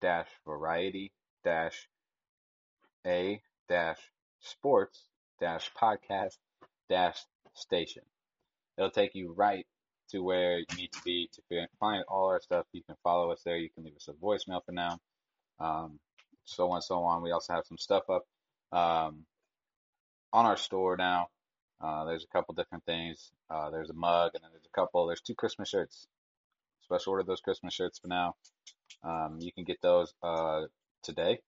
dash 0.00 0.28
variety 0.44 1.12
dash 1.44 1.88
a 3.06 3.40
dash 3.68 3.98
sports 4.40 5.06
dash 5.40 5.70
podcast 5.80 6.36
dash 6.88 7.18
station. 7.54 8.02
It'll 8.76 8.90
take 8.90 9.14
you 9.14 9.32
right 9.32 9.66
to 10.10 10.22
where 10.22 10.58
you 10.58 10.66
need 10.76 10.92
to 10.92 11.00
be 11.04 11.30
to 11.32 11.66
find 11.80 12.04
all 12.08 12.28
our 12.28 12.40
stuff. 12.40 12.66
You 12.72 12.82
can 12.82 12.96
follow 13.02 13.30
us 13.30 13.42
there. 13.44 13.56
You 13.56 13.70
can 13.70 13.84
leave 13.84 13.96
us 13.96 14.08
a 14.08 14.12
voicemail 14.12 14.64
for 14.64 14.72
now. 14.72 14.98
Um, 15.58 15.98
so 16.44 16.70
on, 16.70 16.82
so 16.82 17.02
on. 17.04 17.22
We 17.22 17.30
also 17.32 17.54
have 17.54 17.64
some 17.66 17.78
stuff 17.78 18.04
up 18.10 18.24
um, 18.72 19.24
on 20.32 20.46
our 20.46 20.56
store 20.56 20.96
now. 20.96 21.28
Uh, 21.82 22.04
there's 22.04 22.24
a 22.24 22.28
couple 22.28 22.54
different 22.54 22.84
things. 22.84 23.32
Uh, 23.50 23.70
there's 23.70 23.90
a 23.90 23.94
mug, 23.94 24.32
and 24.34 24.44
then 24.44 24.50
there's 24.52 24.66
a 24.66 24.80
couple. 24.80 25.06
There's 25.06 25.20
two 25.20 25.34
Christmas 25.34 25.68
shirts. 25.68 26.06
Special 26.84 27.12
order 27.12 27.24
those 27.24 27.40
Christmas 27.40 27.74
shirts 27.74 27.98
for 27.98 28.08
now. 28.08 28.34
Um, 29.02 29.38
you 29.40 29.52
can 29.52 29.64
get 29.64 29.80
those 29.82 30.14
uh, 30.22 30.62
today. 31.02 31.40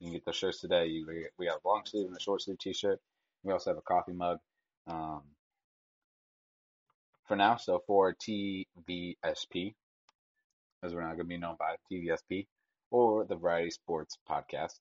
You 0.00 0.06
can 0.06 0.12
get 0.12 0.24
those 0.24 0.36
shirts 0.36 0.60
today. 0.60 0.86
You, 0.86 1.06
we 1.38 1.46
got 1.46 1.60
a 1.64 1.68
long 1.68 1.82
sleeve 1.84 2.06
and 2.06 2.16
a 2.16 2.20
short 2.20 2.42
sleeve 2.42 2.58
T-shirt. 2.58 3.00
We 3.42 3.52
also 3.52 3.70
have 3.70 3.78
a 3.78 3.82
coffee 3.82 4.12
mug. 4.12 4.38
Um, 4.86 5.22
for 7.26 7.36
now, 7.36 7.56
so 7.56 7.82
for 7.86 8.14
TVSP, 8.14 9.74
as 10.82 10.94
we're 10.94 11.02
not 11.02 11.16
going 11.16 11.18
to 11.18 11.24
be 11.24 11.36
known 11.36 11.56
by 11.58 11.76
TVSP 11.90 12.46
or 12.90 13.24
the 13.24 13.36
Variety 13.36 13.70
Sports 13.70 14.16
Podcast. 14.28 14.78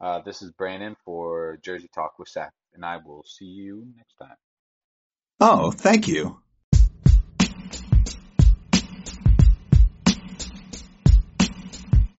Uh, 0.00 0.20
this 0.20 0.42
is 0.42 0.52
Brandon 0.52 0.96
for 1.04 1.58
Jersey 1.62 1.88
Talk 1.94 2.18
with 2.18 2.28
Saff, 2.28 2.50
and 2.74 2.84
I 2.84 2.98
will 2.98 3.24
see 3.24 3.46
you 3.46 3.86
next 3.96 4.14
time. 4.14 4.36
Oh, 5.40 5.70
thank 5.70 6.08
you. 6.08 6.40